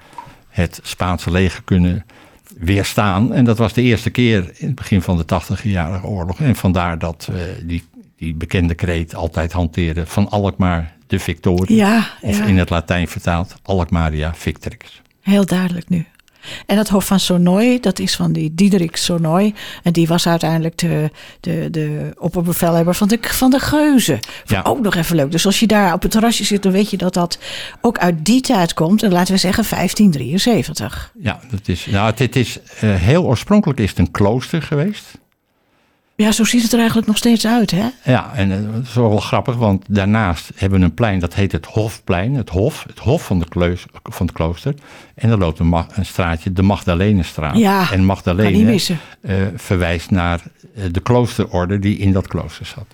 het 0.49 0.79
Spaanse 0.83 1.31
leger 1.31 1.63
kunnen 1.63 2.05
weerstaan. 2.57 3.33
En 3.33 3.45
dat 3.45 3.57
was 3.57 3.73
de 3.73 3.81
eerste 3.81 4.09
keer 4.09 4.51
in 4.57 4.67
het 4.67 4.75
begin 4.75 5.01
van 5.01 5.17
de 5.17 5.23
80-jarige 5.23 6.05
oorlog. 6.05 6.39
En 6.39 6.55
vandaar 6.55 6.99
dat 6.99 7.27
we 7.31 7.61
die, 7.63 7.83
die 8.17 8.33
bekende 8.33 8.75
kreet 8.75 9.15
altijd 9.15 9.51
hanteren 9.51 10.07
van 10.07 10.29
Alkmaar 10.29 10.95
de 11.07 11.19
victorie. 11.19 11.75
Ja, 11.75 12.07
Of 12.21 12.37
ja. 12.37 12.45
in 12.45 12.57
het 12.57 12.69
Latijn 12.69 13.07
vertaald, 13.07 13.55
Alkmaria 13.63 14.33
victrix. 14.33 15.01
Heel 15.21 15.45
duidelijk 15.45 15.89
nu. 15.89 16.05
En 16.65 16.77
het 16.77 16.89
Hof 16.89 17.05
van 17.05 17.19
Sonoy, 17.19 17.79
dat 17.79 17.99
is 17.99 18.15
van 18.15 18.31
die 18.31 18.51
Diederik 18.55 18.95
Sonoy. 18.95 19.53
En 19.83 19.93
die 19.93 20.07
was 20.07 20.27
uiteindelijk 20.27 20.77
de, 20.77 21.11
de, 21.39 21.67
de 21.71 22.13
opperbevelhebber 22.17 22.95
van 22.95 23.07
de, 23.07 23.17
van 23.21 23.49
de 23.49 23.59
Geuzen. 23.59 24.19
Ja. 24.45 24.61
Ook 24.61 24.81
nog 24.81 24.95
even 24.95 25.15
leuk. 25.15 25.31
Dus 25.31 25.45
als 25.45 25.59
je 25.59 25.67
daar 25.67 25.93
op 25.93 26.01
het 26.01 26.11
terrasje 26.11 26.43
zit, 26.43 26.63
dan 26.63 26.71
weet 26.71 26.89
je 26.89 26.97
dat 26.97 27.13
dat 27.13 27.39
ook 27.81 27.97
uit 27.97 28.25
die 28.25 28.41
tijd 28.41 28.73
komt. 28.73 29.03
En 29.03 29.11
laten 29.11 29.33
we 29.33 29.39
zeggen 29.39 29.65
1573. 29.69 31.11
Ja, 31.19 31.39
dat 31.51 31.67
is, 31.67 31.85
nou, 31.85 32.13
dit 32.15 32.35
is, 32.35 32.59
eh, 32.79 32.95
heel 32.95 33.23
oorspronkelijk 33.23 33.79
is 33.79 33.89
het 33.89 33.99
een 33.99 34.11
klooster 34.11 34.61
geweest. 34.61 35.03
Ja, 36.17 36.31
zo 36.31 36.43
ziet 36.43 36.61
het 36.61 36.71
er 36.71 36.77
eigenlijk 36.77 37.07
nog 37.07 37.17
steeds 37.17 37.47
uit, 37.47 37.71
hè? 37.71 37.87
Ja, 38.03 38.31
en 38.33 38.51
eh, 38.51 38.73
dat 38.73 38.83
is 38.83 38.93
wel, 38.93 39.09
wel 39.09 39.19
grappig, 39.19 39.55
want 39.55 39.85
daarnaast 39.87 40.51
hebben 40.55 40.79
we 40.79 40.85
een 40.85 40.93
plein 40.93 41.19
dat 41.19 41.33
heet 41.33 41.51
het 41.51 41.65
Hofplein. 41.65 42.33
Het 42.33 42.49
Hof, 42.49 42.83
het 42.87 42.99
Hof 42.99 43.25
van, 43.25 43.39
de 43.39 43.47
kleus, 43.47 43.85
van 44.03 44.25
het 44.25 44.35
klooster. 44.35 44.73
En 45.15 45.29
er 45.29 45.37
loopt 45.37 45.59
een, 45.59 45.85
straatje, 46.01 46.53
de 46.53 46.61
Magdalenestraat. 46.61 47.57
Ja, 47.57 47.91
en 47.91 48.05
Magdalene 48.05 48.79
eh, 49.21 49.35
verwijst 49.55 50.11
naar 50.11 50.43
eh, 50.75 50.83
de 50.91 50.99
kloosterorde 50.99 51.79
die 51.79 51.97
in 51.97 52.13
dat 52.13 52.27
klooster 52.27 52.65
zat. 52.65 52.87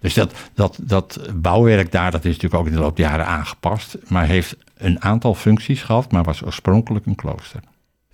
Dus 0.00 0.14
dat, 0.14 0.32
dat, 0.54 0.78
dat 0.80 1.20
bouwwerk 1.34 1.92
daar, 1.92 2.10
dat 2.10 2.24
is 2.24 2.32
natuurlijk 2.32 2.62
ook 2.62 2.66
in 2.66 2.74
de 2.74 2.80
loop 2.80 2.96
der 2.96 3.06
jaren 3.06 3.26
aangepast. 3.26 3.96
Maar 4.08 4.26
heeft 4.26 4.56
een 4.76 5.02
aantal 5.02 5.34
functies 5.34 5.82
gehad, 5.82 6.12
maar 6.12 6.24
was 6.24 6.44
oorspronkelijk 6.44 7.06
een 7.06 7.14
klooster. 7.14 7.60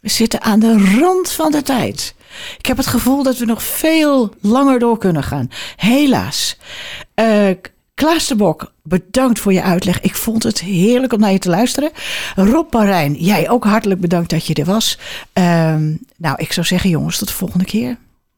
We 0.02 0.08
zitten 0.08 0.40
aan 0.42 0.58
de 0.58 0.96
rand 1.00 1.30
van 1.30 1.52
de 1.52 1.62
tijd. 1.62 2.14
Ik 2.58 2.66
heb 2.66 2.76
het 2.76 2.86
gevoel 2.86 3.22
dat 3.22 3.38
we 3.38 3.44
nog 3.44 3.62
veel 3.62 4.34
langer 4.40 4.78
door 4.78 4.98
kunnen 4.98 5.22
gaan. 5.22 5.50
Helaas. 5.76 6.58
Eh 7.14 7.50
Klaas 7.94 8.26
de 8.26 8.36
Bok, 8.36 8.72
bedankt 8.82 9.38
voor 9.38 9.52
je 9.52 9.62
uitleg. 9.62 10.00
Ik 10.00 10.14
vond 10.14 10.42
het 10.42 10.60
heerlijk 10.60 11.12
om 11.12 11.20
naar 11.20 11.32
je 11.32 11.38
te 11.38 11.48
luisteren. 11.48 11.90
Rob 12.34 12.72
Marijn, 12.72 13.14
jij 13.14 13.50
ook 13.50 13.64
hartelijk 13.64 14.00
bedankt 14.00 14.30
dat 14.30 14.46
je 14.46 14.54
er 14.54 14.64
was. 14.64 14.98
Ehm, 15.32 15.94
nou, 16.16 16.34
ik 16.36 16.52
zou 16.52 16.66
zeggen 16.66 16.90
jongens, 16.90 17.18
tot 17.18 17.28
de 17.28 17.34
volgende 17.34 17.64
keer. 17.64 17.96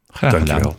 Graag 0.08 0.30
gedaan. 0.30 0.46
Dankjewel. 0.46 0.76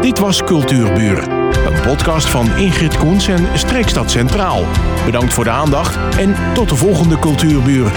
Dit 0.00 0.18
was 0.18 0.42
Cultuurbuur, 0.44 1.28
een 1.28 1.80
podcast 1.82 2.26
van 2.26 2.56
Ingrid 2.56 2.96
Koens 2.96 3.28
en 3.28 3.58
Streekstad 3.58 4.10
Centraal. 4.10 4.64
Bedankt 5.04 5.32
voor 5.32 5.44
de 5.44 5.50
aandacht 5.50 6.18
en 6.18 6.34
tot 6.54 6.68
de 6.68 6.76
volgende 6.76 7.18
Cultuurbuur. 7.18 7.92